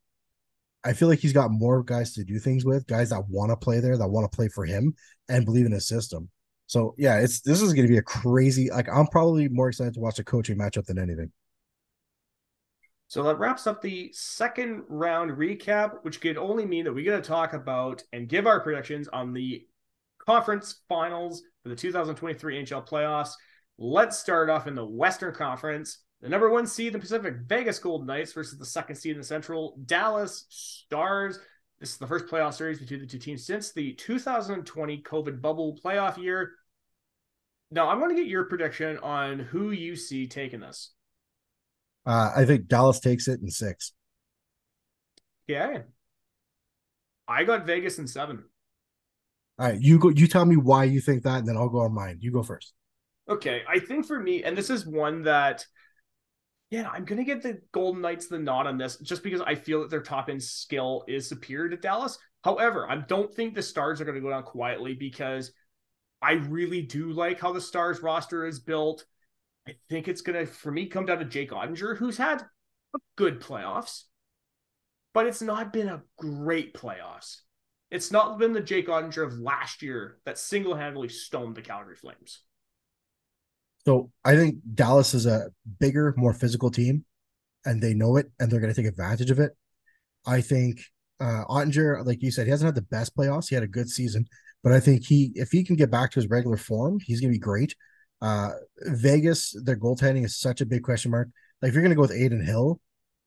[0.83, 3.57] I feel like he's got more guys to do things with, guys that want to
[3.57, 4.93] play there, that want to play for him
[5.27, 6.29] and believe in his system.
[6.70, 8.70] So yeah, it's this is going to be a crazy.
[8.70, 11.32] Like I'm probably more excited to watch a coaching matchup than anything.
[13.07, 17.15] So that wraps up the second round recap, which could only mean that we got
[17.15, 19.65] to talk about and give our predictions on the
[20.24, 23.32] conference finals for the 2023 NHL playoffs.
[23.80, 26.03] Let's start off in the Western Conference.
[26.22, 29.24] The number one seed the Pacific, Vegas Golden Knights versus the second seed in the
[29.24, 31.39] Central, Dallas Stars.
[31.80, 35.77] This is the first playoff series between the two teams since the 2020 COVID bubble
[35.84, 36.51] playoff year.
[37.71, 40.91] Now, I want to get your prediction on who you see taking this.
[42.05, 43.93] Uh, I think Dallas takes it in six.
[45.47, 45.80] Yeah.
[47.27, 48.43] I got Vegas in seven.
[49.59, 50.09] All right, you go.
[50.09, 52.17] You tell me why you think that, and then I'll go on mine.
[52.21, 52.73] You go first.
[53.30, 55.65] Okay, I think for me, and this is one that,
[56.70, 59.82] yeah, I'm gonna get the Golden Knights the nod on this, just because I feel
[59.82, 62.17] that their top end skill is superior to Dallas.
[62.43, 65.51] However, I don't think the Stars are gonna go down quietly because
[66.22, 69.05] I really do like how the Stars roster is built.
[69.67, 72.43] I think it's going to, for me, come down to Jake Oettinger, who's had
[73.15, 74.03] good playoffs,
[75.13, 77.41] but it's not been a great playoffs.
[77.91, 81.95] It's not been the Jake Oettinger of last year that single handedly stoned the Calgary
[81.95, 82.41] Flames.
[83.89, 85.47] So I think Dallas is a
[85.79, 87.05] bigger, more physical team,
[87.65, 89.57] and they know it, and they're going to take advantage of it.
[90.27, 90.81] I think
[91.19, 93.49] uh, Oettinger, like you said, he hasn't had the best playoffs.
[93.49, 94.27] He had a good season,
[94.63, 97.33] but I think he, if he can get back to his regular form, he's going
[97.33, 97.73] to be great.
[98.21, 101.29] Uh, Vegas, their goaltending is such a big question mark.
[101.59, 102.79] Like if you're going to go with Adin Hill,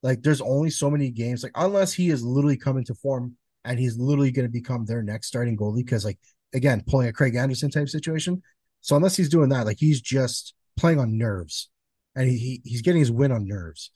[0.05, 1.43] like there's only so many games.
[1.43, 3.35] Like unless he is literally coming to form
[3.65, 6.21] and he's literally going to become their next starting goalie, because like
[6.55, 8.41] again, pulling a Craig Anderson type situation.
[8.83, 11.71] So unless he's doing that, like he's just playing on nerves,
[12.15, 13.91] and he, he he's getting his win on nerves.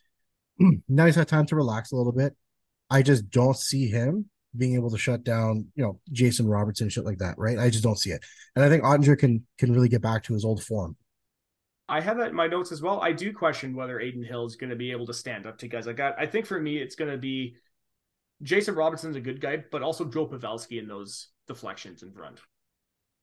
[0.88, 2.34] now he's had time to relax a little bit.
[2.88, 7.04] I just don't see him being able to shut down, you know, Jason Robertson shit
[7.04, 7.58] like that, right?
[7.58, 8.24] I just don't see it.
[8.54, 10.96] And I think Oettinger can can really get back to his old form.
[11.88, 13.00] I have that in my notes as well.
[13.00, 15.68] I do question whether Adin Hill is going to be able to stand up to
[15.68, 16.16] guys like that.
[16.18, 17.56] I think for me, it's going to be
[18.42, 22.40] Jason Robertson's a good guy, but also Joe Pavelski in those deflections in front.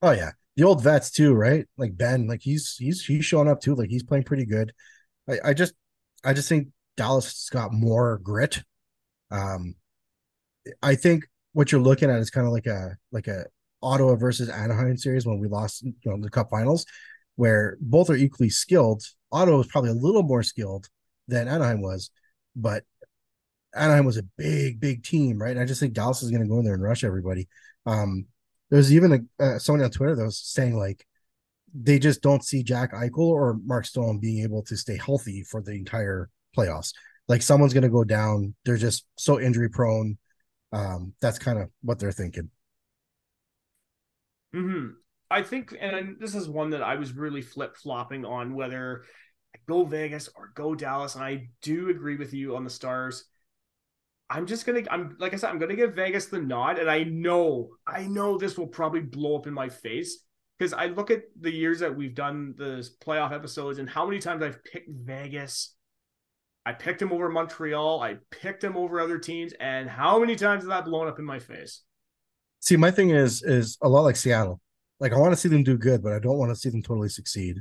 [0.03, 1.65] Oh yeah, the old vets too, right?
[1.77, 3.73] Like Benn, like he's he's he's showing up too.
[3.73, 4.73] Like he's playing pretty good.
[5.29, 5.73] I, I just
[6.23, 8.61] I just think Dallas has got more grit.
[9.31, 9.75] Um,
[10.81, 13.45] I think what you're looking at is kind of like a like a
[13.81, 16.85] Ottawa versus Anaheim series when we lost you know the Cup Finals,
[17.35, 19.03] where both are equally skilled.
[19.31, 20.87] Ottawa was probably a little more skilled,
[21.27, 22.11] than Anaheim was,
[22.55, 22.83] but
[23.75, 25.51] Anaheim was a big, big team, right?
[25.51, 27.47] And I just think Dallas is going to go in there and rush everybody.
[27.85, 28.27] Um,
[28.73, 31.05] there's even a uh, someone on Twitter that was saying like
[31.75, 35.61] they just don't see Jack Eichel or Mark Stone being able to stay healthy for
[35.61, 36.91] the entire playoffs.
[37.27, 38.55] Like someone's going to go down.
[38.65, 40.17] They're just so injury prone.
[40.71, 42.49] Um, that's kind of what they're thinking.
[44.55, 44.87] Hmm.
[45.29, 49.03] I think, and this is one that I was really flip flopping on whether
[49.67, 51.13] go Vegas or go Dallas.
[51.13, 53.25] And I do agree with you on the Stars.
[54.29, 57.03] I'm just gonna I'm like I said, I'm gonna give Vegas the nod, and I
[57.03, 60.23] know, I know this will probably blow up in my face
[60.57, 64.19] because I look at the years that we've done the playoff episodes and how many
[64.19, 65.75] times I've picked Vegas.
[66.65, 70.63] I picked him over Montreal, I picked him over other teams, and how many times
[70.63, 71.81] has that blown up in my face?
[72.61, 74.61] See, my thing is is a lot like Seattle.
[74.99, 76.81] Like I want to see them do good, but I don't want to see them
[76.81, 77.57] totally succeed.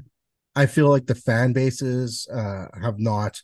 [0.54, 3.40] I feel like the fan bases uh, have not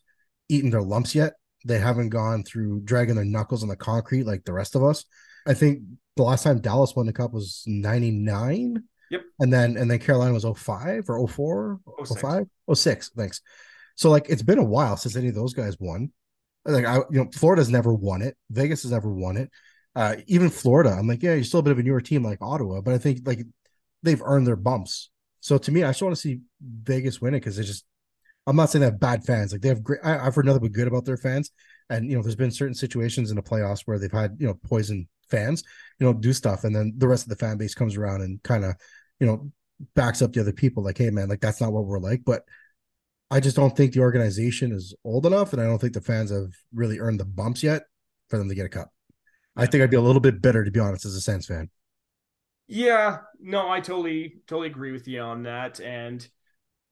[0.48, 1.32] eaten their lumps yet
[1.68, 5.04] they haven't gone through dragging their knuckles on the concrete like the rest of us.
[5.46, 5.82] I think
[6.16, 8.82] the last time Dallas won the cup was 99.
[9.10, 9.22] Yep.
[9.38, 12.20] And then and then Carolina was 05 or 04, 06.
[12.20, 13.10] 05, 06.
[13.16, 13.40] Thanks.
[13.94, 16.10] So like it's been a while since any of those guys won.
[16.64, 18.36] Like I you know, Florida's never won it.
[18.50, 19.50] Vegas has never won it.
[19.94, 22.38] Uh, even Florida, I'm like, yeah, you're still a bit of a newer team like
[22.40, 23.40] Ottawa, but I think like
[24.02, 25.10] they've earned their bumps.
[25.40, 27.84] So to me, I just want to see Vegas win it because they just
[28.48, 29.52] I'm not saying they have bad fans.
[29.52, 30.00] Like they have great.
[30.02, 31.50] I, have heard nothing but good about their fans.
[31.90, 34.54] And you know, there's been certain situations in the playoffs where they've had you know
[34.66, 35.62] poison fans,
[35.98, 38.42] you know, do stuff, and then the rest of the fan base comes around and
[38.42, 38.74] kind of,
[39.20, 39.52] you know,
[39.94, 40.82] backs up the other people.
[40.82, 42.22] Like, hey, man, like that's not what we're like.
[42.24, 42.42] But
[43.30, 46.30] I just don't think the organization is old enough, and I don't think the fans
[46.30, 47.82] have really earned the bumps yet
[48.28, 48.90] for them to get a cup.
[49.56, 51.68] I think I'd be a little bit bitter to be honest as a Sens fan.
[52.66, 56.26] Yeah, no, I totally totally agree with you on that, and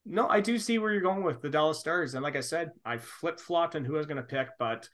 [0.06, 2.14] no, I do see where you're going with the Dallas Stars.
[2.14, 4.88] And like I said, I flip flopped on who I was going to pick, but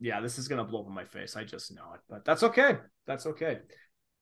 [0.00, 1.36] yeah, this is going to blow up in my face.
[1.36, 2.76] I just know it, but that's okay.
[3.06, 3.58] That's okay.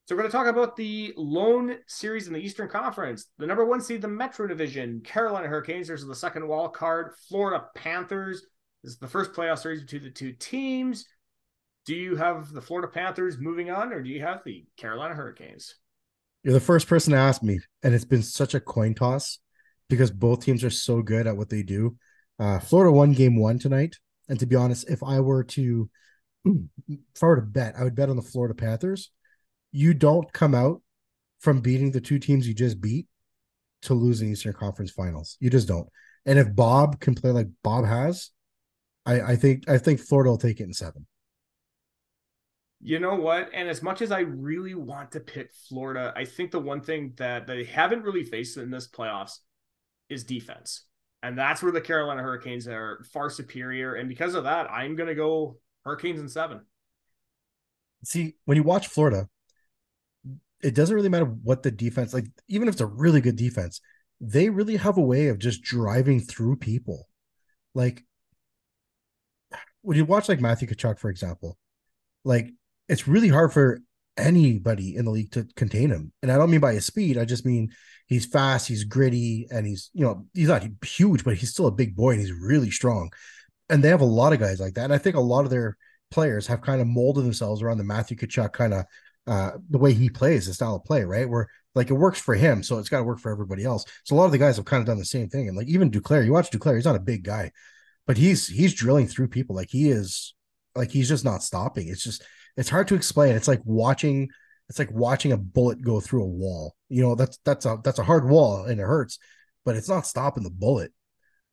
[0.07, 3.27] So we're going to talk about the lone series in the Eastern Conference.
[3.39, 5.87] The number one seed, the Metro Division, Carolina Hurricanes.
[5.87, 8.47] There's the second wild card, Florida Panthers.
[8.83, 11.07] This is the first playoff series between the two teams.
[11.85, 15.75] Do you have the Florida Panthers moving on, or do you have the Carolina Hurricanes?
[16.49, 19.39] You're the first person to ask me, and it's been such a coin toss
[19.91, 21.99] because both teams are so good at what they do.
[22.39, 23.97] Uh, Florida won game one tonight,
[24.31, 25.91] and to be honest, if I were to
[26.47, 29.11] if I were to bet, I would bet on the Florida Panthers.
[29.73, 30.81] You don't come out
[31.39, 33.09] from beating the two teams you just beat
[33.83, 35.37] to losing Eastern Conference Finals.
[35.41, 35.91] You just don't.
[36.25, 38.31] And if Bob can play like Bob has,
[39.05, 41.07] I, I think I think Florida will take it in seven.
[42.81, 43.51] You know what?
[43.53, 47.13] And as much as I really want to pick Florida, I think the one thing
[47.17, 49.39] that they haven't really faced in this playoffs
[50.09, 50.85] is defense.
[51.23, 53.97] And that's where the Carolina Hurricanes are far superior.
[53.97, 56.61] And because of that, I'm going to go Hurricanes in seven.
[58.05, 59.29] See, when you watch Florida,
[60.63, 63.81] it doesn't really matter what the defense, like, even if it's a really good defense,
[64.21, 67.09] they really have a way of just driving through people.
[67.75, 68.05] Like,
[69.83, 71.59] when you watch, like, Matthew Tkachuk, for example,
[72.25, 72.53] like,
[72.89, 73.81] it's really hard for
[74.17, 76.13] anybody in the league to contain him.
[76.23, 77.71] And I don't mean by his speed, I just mean
[78.07, 81.73] he's fast, he's gritty, and he's, you know, he's not huge, but he's still a
[81.73, 83.11] big boy and he's really strong.
[83.69, 84.85] And they have a lot of guys like that.
[84.85, 85.77] And I think a lot of their
[86.11, 88.85] players have kind of molded themselves around the Matthew Tkachuk kind of
[89.27, 91.29] uh the way he plays, the style of play, right?
[91.29, 93.85] Where like it works for him, so it's got to work for everybody else.
[94.05, 95.49] So a lot of the guys have kind of done the same thing.
[95.49, 97.53] And like even Duclair, you watch Duclair, he's not a big guy,
[98.07, 99.55] but he's he's drilling through people.
[99.55, 100.35] Like he is
[100.75, 101.89] like he's just not stopping.
[101.89, 102.23] It's just
[102.59, 103.37] it's hard to explain.
[103.37, 104.29] It's like watching
[104.69, 106.75] it's like watching a bullet go through a wall.
[106.89, 109.19] You know, that's that's a that's a hard wall and it hurts,
[109.65, 110.93] but it's not stopping the bullet.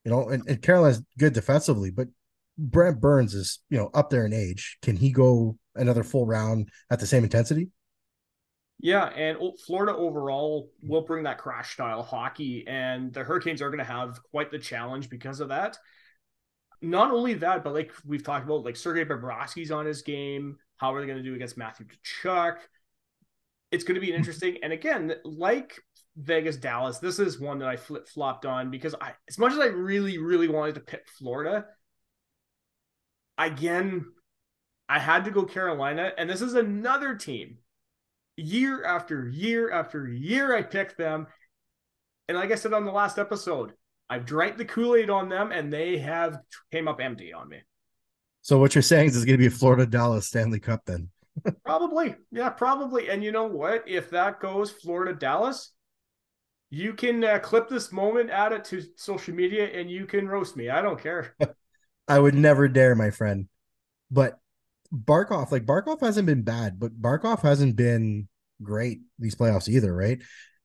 [0.04, 2.08] You know, and, and Carolina's good defensively, but
[2.58, 4.78] Brent Burns is, you know, up there in age.
[4.82, 7.70] Can he go another full round at the same intensity?
[8.80, 13.80] Yeah, and Florida overall will bring that crash style hockey, and the Hurricanes are going
[13.80, 15.78] to have quite the challenge because of that.
[16.82, 20.58] Not only that, but like we've talked about, like Sergei Bobrovsky's on his game.
[20.78, 22.58] How are they going to do against Matthew Tkachuk?
[23.72, 24.58] It's going to be interesting.
[24.64, 25.80] And again, like
[26.18, 29.60] Vegas, Dallas, this is one that I flip flopped on because I, as much as
[29.60, 31.66] I really, really wanted to pick Florida,
[33.38, 34.06] again,
[34.88, 36.12] I had to go Carolina.
[36.18, 37.58] And this is another team.
[38.38, 41.28] Year after year after year, I picked them.
[42.28, 43.74] And like I said on the last episode,
[44.10, 46.40] I've drank the Kool Aid on them, and they have
[46.72, 47.62] came up empty on me.
[48.46, 51.10] So what you're saying is it's going to be a Florida Dallas Stanley Cup then?
[51.66, 53.10] probably, yeah, probably.
[53.10, 53.84] And you know what?
[53.88, 55.72] If that goes Florida Dallas,
[56.70, 60.56] You can uh, clip this moment, add it to social media, and you can roast
[60.58, 60.70] me.
[60.70, 61.36] I don't care.
[62.08, 63.48] I would never dare, my friend.
[64.12, 64.40] But
[64.94, 68.28] Barkov, like Barkov hasn't been bad, but Barkov hasn't been
[68.62, 70.22] great these playoffs either, right?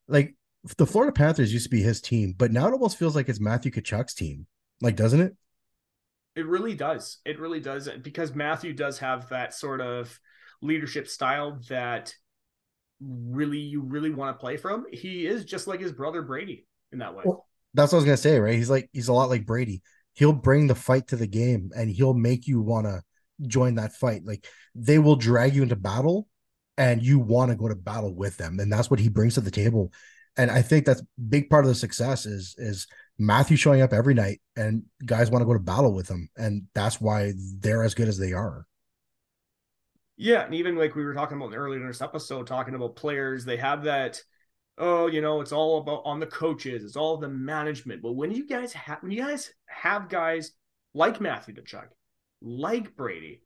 [0.08, 0.34] Like
[0.76, 3.40] the Florida Panthers used to be his team, but now it almost feels like it's
[3.40, 4.46] Matthew Tkachuk's team.
[4.82, 5.36] Like, doesn't it?
[6.40, 7.18] It really does.
[7.26, 10.18] It really does uh, because Matthew does have that sort of
[10.62, 12.14] leadership style that
[12.98, 14.86] really you really want to play from.
[14.90, 17.24] He is just like his brother Brady in that way.
[17.26, 18.54] Well, that's what I was gonna say, right?
[18.54, 19.82] He's like he's a lot like Brady.
[20.14, 23.02] He'll bring the fight to the game and he'll make you want to
[23.46, 24.22] join that fight.
[24.24, 26.26] Like they will drag you into battle
[26.78, 28.60] and you want to go to battle with them.
[28.60, 29.92] And that's what he brings to the table.
[30.38, 32.86] And I think that's big part of the success is is
[33.20, 36.30] Matthew showing up every night and guys want to go to battle with him.
[36.38, 38.66] And that's why they're as good as they are.
[40.16, 43.44] Yeah, and even like we were talking about earlier in this episode, talking about players,
[43.44, 44.22] they have that.
[44.78, 46.82] Oh, you know, it's all about on the coaches.
[46.82, 48.00] It's all the management.
[48.00, 50.52] But when you guys have when you guys have guys
[50.94, 51.88] like Matthew Tkachuk,
[52.40, 53.42] like Brady,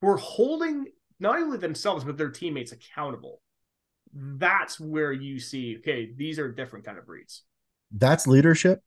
[0.00, 0.86] who are holding
[1.20, 3.40] not only themselves but their teammates accountable,
[4.12, 7.42] that's where you see okay, these are different kind of breeds.
[7.96, 8.80] That's leadership,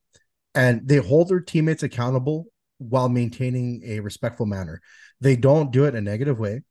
[0.53, 2.47] and they hold their teammates accountable
[2.77, 4.81] while maintaining a respectful manner.
[5.21, 6.61] They don't do it in a negative way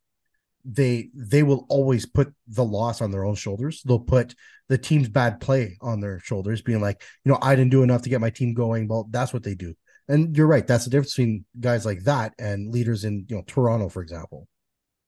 [0.66, 3.82] they they will always put the loss on their own shoulders.
[3.84, 4.34] They'll put
[4.68, 8.02] the team's bad play on their shoulders, being like, you know, I didn't do enough
[8.02, 8.88] to get my team going.
[8.88, 9.74] Well, that's what they do.
[10.08, 10.66] And you're right.
[10.66, 14.48] That's the difference between guys like that and leaders in, you know, Toronto, for example.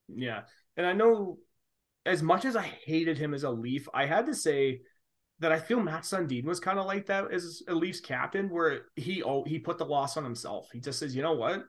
[0.09, 0.43] Yeah.
[0.76, 1.39] And I know
[2.07, 4.83] as much as I hated him as a Leaf, I had to say
[5.41, 8.82] that I feel Mats Sundin was kind of like that as a Leafs captain, where
[8.97, 10.68] he oh he put the loss on himself.
[10.72, 11.64] He just says, you know what?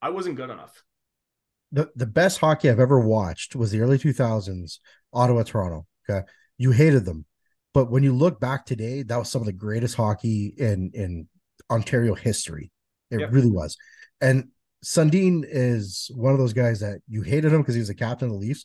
[0.00, 0.82] I wasn't good enough
[1.72, 4.78] the, the best hockey I've ever watched was the early 2000s,
[5.12, 5.86] Ottawa, Toronto.
[6.08, 6.26] Okay.
[6.56, 7.26] You hated them.
[7.74, 11.28] But when you look back today, that was some of the greatest hockey in, in
[11.70, 12.72] Ontario history.
[13.10, 13.32] It yep.
[13.32, 13.76] really was.
[14.20, 14.48] And
[14.84, 18.28] Sundin is one of those guys that you hated him because he was the captain
[18.28, 18.64] of the Leafs.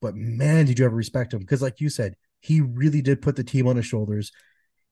[0.00, 1.40] But man, did you ever respect him?
[1.40, 2.14] Because, like you said,
[2.44, 4.30] he really did put the team on his shoulders.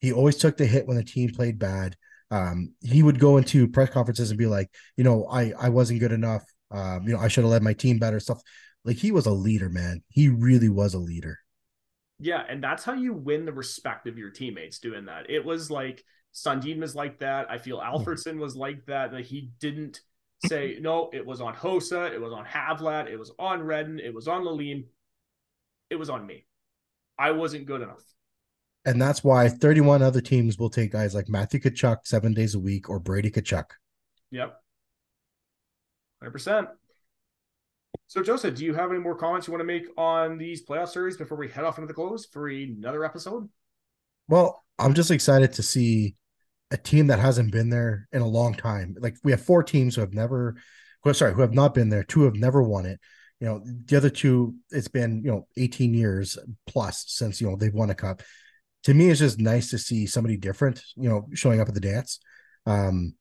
[0.00, 1.96] He always took the hit when the team played bad.
[2.30, 6.00] Um, he would go into press conferences and be like, you know, I I wasn't
[6.00, 6.44] good enough.
[6.70, 8.18] Um, you know, I should have led my team better.
[8.20, 8.40] Stuff
[8.86, 10.02] like he was a leader, man.
[10.08, 11.38] He really was a leader.
[12.18, 15.28] Yeah, and that's how you win the respect of your teammates doing that.
[15.28, 17.50] It was like Sundin was like that.
[17.50, 18.38] I feel mm-hmm.
[18.38, 19.12] Was like that.
[19.12, 20.00] That he didn't
[20.46, 21.10] say no.
[21.12, 22.10] It was on Hossa.
[22.10, 23.10] It was on Havlat.
[23.10, 24.00] It was on Redden.
[24.00, 24.84] It was on Lalime.
[25.90, 26.46] It was on me.
[27.18, 28.02] I wasn't good enough.
[28.84, 32.58] And that's why 31 other teams will take guys like Matthew Tkachuk seven days a
[32.58, 33.66] week or Brady Tkachuk.
[34.32, 34.60] Yep.
[36.24, 36.68] 100%.
[38.08, 40.88] So, Joseph, do you have any more comments you want to make on these playoff
[40.88, 43.48] series before we head off into the close for another episode?
[44.28, 46.16] Well, I'm just excited to see
[46.70, 48.96] a team that hasn't been there in a long time.
[48.98, 50.56] Like we have four teams who have never,
[51.12, 52.02] sorry, who have not been there.
[52.02, 52.98] Two have never won it.
[53.42, 56.38] You know, the other two, it's been you know 18 years
[56.68, 58.22] plus since you know they've won a cup.
[58.84, 61.80] To me, it's just nice to see somebody different, you know, showing up at the
[61.80, 62.20] dance.
[62.66, 63.16] Um,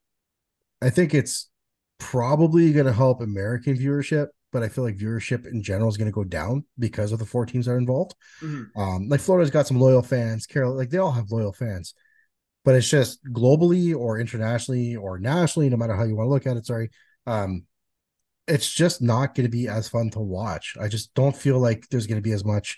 [0.80, 1.50] I think it's
[1.98, 6.12] probably going to help American viewership, but I feel like viewership in general is going
[6.12, 8.14] to go down because of the four teams that are involved.
[8.44, 8.80] Mm-hmm.
[8.80, 10.46] Um, like Florida's got some loyal fans.
[10.46, 11.96] Carol, like they all have loyal fans,
[12.64, 16.46] but it's just globally or internationally or nationally, no matter how you want to look
[16.46, 16.68] at it.
[16.68, 16.92] Sorry,
[17.26, 17.66] um,
[18.52, 20.76] it's just not going to be as fun to watch.
[20.80, 22.78] I just don't feel like there's going to be as much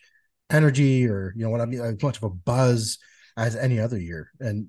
[0.49, 2.99] energy or you know what I mean, as much of a buzz
[3.35, 4.29] as any other year.
[4.39, 4.67] And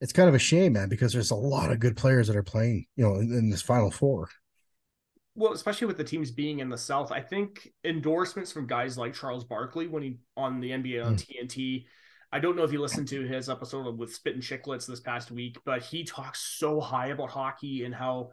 [0.00, 2.42] it's kind of a shame, man, because there's a lot of good players that are
[2.42, 4.30] playing, you know, in, in this final four.
[5.34, 9.14] Well, especially with the teams being in the South, I think endorsements from guys like
[9.14, 11.26] Charles Barkley when he on the NBA on mm.
[11.26, 11.84] TNT.
[12.32, 15.58] I don't know if you listened to his episode with Spittin' Chiclets this past week,
[15.64, 18.30] but he talks so high about hockey and how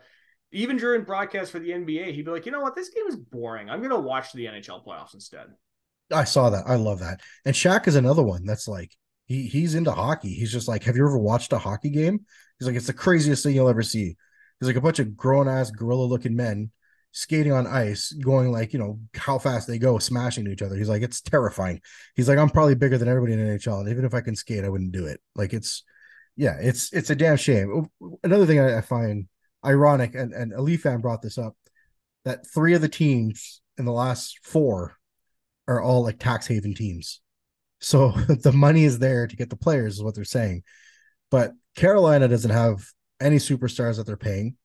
[0.51, 3.15] even during broadcast for the NBA, he'd be like, you know what, this game is
[3.15, 3.69] boring.
[3.69, 5.47] I'm gonna watch the NHL playoffs instead.
[6.11, 6.63] I saw that.
[6.67, 7.21] I love that.
[7.45, 8.95] And Shaq is another one that's like
[9.25, 10.33] he he's into hockey.
[10.33, 12.25] He's just like, have you ever watched a hockey game?
[12.59, 14.15] He's like, it's the craziest thing you'll ever see.
[14.59, 16.71] He's like a bunch of grown ass gorilla looking men
[17.11, 20.75] skating on ice, going like, you know, how fast they go, smashing each other.
[20.75, 21.81] He's like, it's terrifying.
[22.15, 24.63] He's like, I'm probably bigger than everybody in NHL, and even if I can skate,
[24.63, 25.19] I wouldn't do it.
[25.35, 25.83] Like it's,
[26.35, 27.89] yeah, it's it's a damn shame.
[28.23, 29.27] Another thing I, I find
[29.65, 31.55] ironic, and and a Leaf fan brought this up,
[32.25, 34.97] that three of the teams in the last four
[35.67, 37.21] are all like tax haven teams.
[37.79, 40.63] So the money is there to get the players, is what they're saying.
[41.29, 42.85] But Carolina doesn't have
[43.19, 44.55] any superstars that they're paying.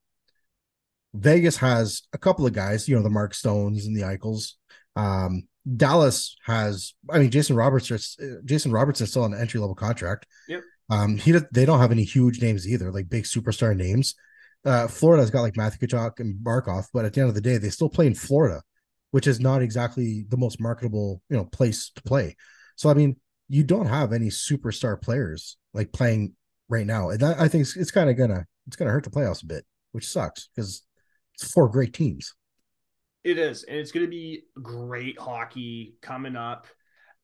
[1.15, 4.53] Vegas has a couple of guys, you know, the Mark Stones and the Eichels.
[4.97, 5.47] Um,
[5.77, 7.99] Dallas has, I mean, Jason Robertson,
[8.45, 10.27] Jason Robertson is still on an entry level contract.
[10.49, 10.63] Yep.
[10.91, 14.15] Um, he they don't have any huge names either, like big superstar names.
[14.65, 17.59] Uh, Florida's got like Matthew Tkachuk and Barkov, but at the end of the day,
[17.59, 18.63] they still play in Florida,
[19.11, 22.37] which is not exactly the most marketable, you know, place to play.
[22.77, 23.17] So I mean,
[23.49, 26.35] you don't have any superstar players like playing
[26.69, 29.11] right now, and that, I think it's, it's kind of gonna it's gonna hurt the
[29.11, 30.83] playoffs a bit, which sucks because
[31.35, 32.35] it's four great teams.
[33.25, 36.67] It is, and it's to be great hockey coming up.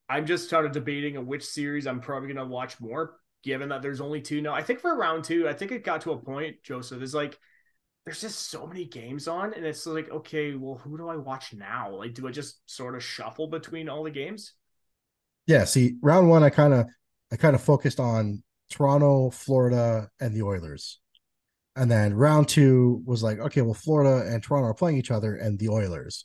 [0.09, 4.21] I'm just started debating which series I'm probably to watch more, given that there's only
[4.21, 4.55] two now.
[4.55, 7.39] I think for round two, I think it got to a point, Joseph, is like
[8.05, 11.53] there's just so many games on, and it's like, okay, well, who do I watch
[11.53, 11.95] now?
[11.95, 14.55] Like, do I just sort of shuffle between all the games?
[15.47, 15.65] Yeah.
[15.65, 16.87] See, round one, I kind of,
[17.31, 21.01] I kind of focused on Toronto, Florida, and the Oilers.
[21.77, 25.37] And then round two was like, okay, well, Florida and Toronto are playing each other
[25.37, 26.25] and the Oilers.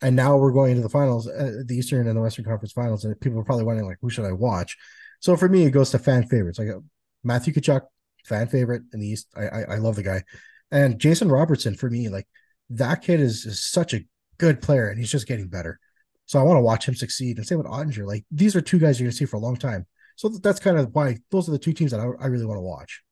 [0.00, 3.04] And now we're going into the finals, uh, the Eastern and the Western Conference finals.
[3.04, 4.76] And people are probably wondering, like, who should I watch?
[5.20, 6.58] So for me, it goes to fan favorites.
[6.58, 6.80] Like uh,
[7.24, 7.82] Matthew Tkachuk,
[8.24, 9.28] fan favorite in the East.
[9.36, 10.22] I, I, I love the guy.
[10.70, 12.26] And Jason Robertson, for me, like
[12.70, 14.04] that kid is, is such a
[14.38, 15.80] good player and he's just getting better.
[16.26, 17.38] So I want to watch him succeed.
[17.38, 18.06] And same with Oettinger.
[18.06, 19.86] Like these are two guys you're to see for a long time.
[20.16, 22.58] So that's kind of why those are the two teams that I, I really want
[22.58, 23.02] to watch.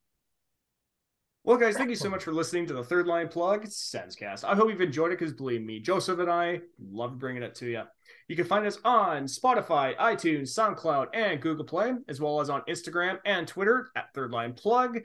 [1.44, 4.42] Well, guys, thank you so much for listening to the Third Line Plug Sensecast.
[4.42, 6.60] I hope you've enjoyed it because believe me, Joseph and I
[6.90, 7.82] love bringing it to you.
[8.28, 12.62] You can find us on Spotify, iTunes, SoundCloud, and Google Play, as well as on
[12.62, 14.98] Instagram and Twitter at Third Line Plug.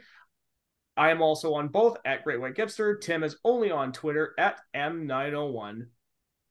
[0.98, 3.00] I am also on both at Great White Gipster.
[3.00, 5.88] Tim is only on Twitter at M901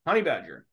[0.07, 0.67] Honey Badger.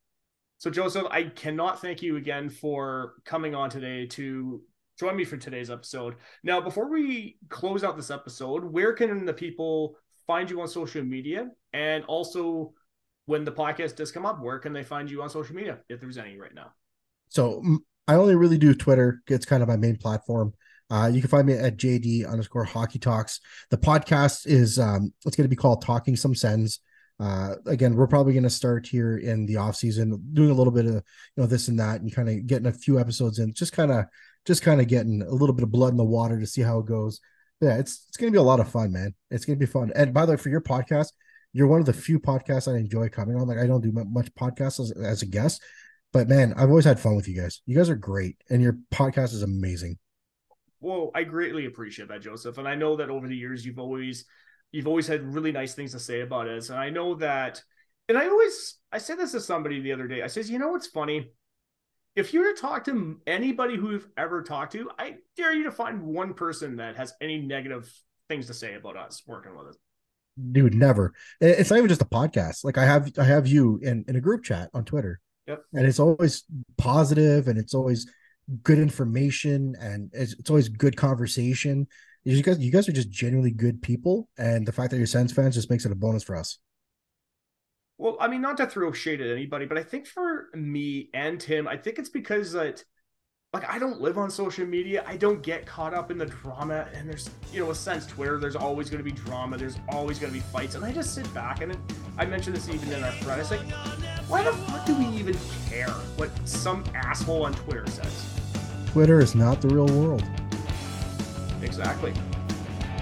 [0.60, 4.62] So, Joseph, I cannot thank you again for coming on today to
[5.00, 6.16] join me for today's episode.
[6.44, 11.04] Now, before we close out this episode, where can the people find you on social
[11.04, 11.50] media?
[11.74, 12.74] And also,
[13.28, 16.02] when the podcast does come up, where can they find you on social media, if
[16.02, 16.72] there's any right now?
[17.30, 17.62] So,
[18.08, 19.22] I only really do Twitter.
[19.28, 20.54] It's kind of my main platform.
[20.90, 23.42] Uh, you can find me at JD underscore hockey talks.
[23.70, 26.80] The podcast is um, it's going to be called Talking Some Sense.
[27.20, 30.72] Uh, again, we're probably going to start here in the off season, doing a little
[30.72, 31.02] bit of you
[31.36, 34.06] know this and that, and kind of getting a few episodes in, just kind of
[34.46, 36.80] just kind of getting a little bit of blood in the water to see how
[36.80, 37.20] it goes.
[37.60, 39.14] Yeah, it's it's gonna be a lot of fun, man.
[39.32, 39.92] It's gonna be fun.
[39.96, 41.12] And by the way, for your podcast,
[41.58, 43.48] you're one of the few podcasts I enjoy coming on.
[43.48, 45.62] Like I don't do much podcasts as, as a guest,
[46.14, 47.62] but man, I've always had fun with you guys.
[47.66, 49.98] You guys are great, and your podcast is amazing.
[50.80, 52.58] Well, I greatly appreciate that, Joseph.
[52.60, 54.26] And I know that over the years you've always
[54.72, 56.70] you've always had really nice things to say about us.
[56.70, 57.62] And I know that
[58.08, 60.22] and I always I said this to somebody the other day.
[60.22, 61.32] I says, you know what's funny?
[62.18, 65.66] if you were to talk to anybody who you've ever talked to, I dare you
[65.66, 67.88] to find one person that has any negative
[68.28, 69.78] things to say about us working with us.
[70.52, 71.14] Dude, never.
[71.42, 72.64] It's not even just a podcast.
[72.64, 75.20] Like I have, I have you in, in a group chat on Twitter.
[75.48, 75.64] Yep.
[75.74, 76.44] And it's always
[76.78, 78.12] positive and it's always
[78.64, 81.88] good information and it's, it's always good conversation.
[82.24, 84.28] You guys, you guys are just genuinely good people.
[84.38, 86.60] And the fact that you're Sens fans just makes it a bonus for us.
[87.98, 91.40] Well, I mean, not to throw shade at anybody, but I think for me and
[91.40, 92.84] Tim, I think it's because that
[93.58, 95.04] like I don't live on social media.
[95.08, 96.88] I don't get caught up in the drama.
[96.94, 99.58] And there's, you know, a sense Twitter, there's always going to be drama.
[99.58, 100.76] There's always going to be fights.
[100.76, 101.76] And I just sit back and
[102.18, 103.40] I mentioned this even in our thread.
[103.40, 103.62] It's like,
[104.28, 105.36] why the fuck do we even
[105.68, 108.40] care what some asshole on Twitter says?
[108.88, 110.24] Twitter is not the real world.
[111.62, 112.14] Exactly.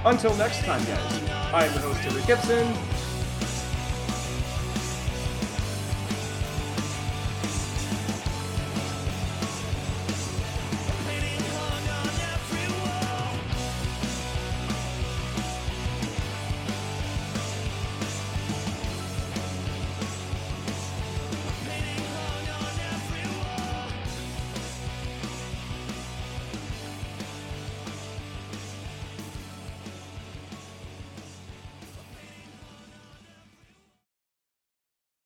[0.05, 1.29] Until next time, guys.
[1.53, 3.04] I'm the host, Taylor Gibson.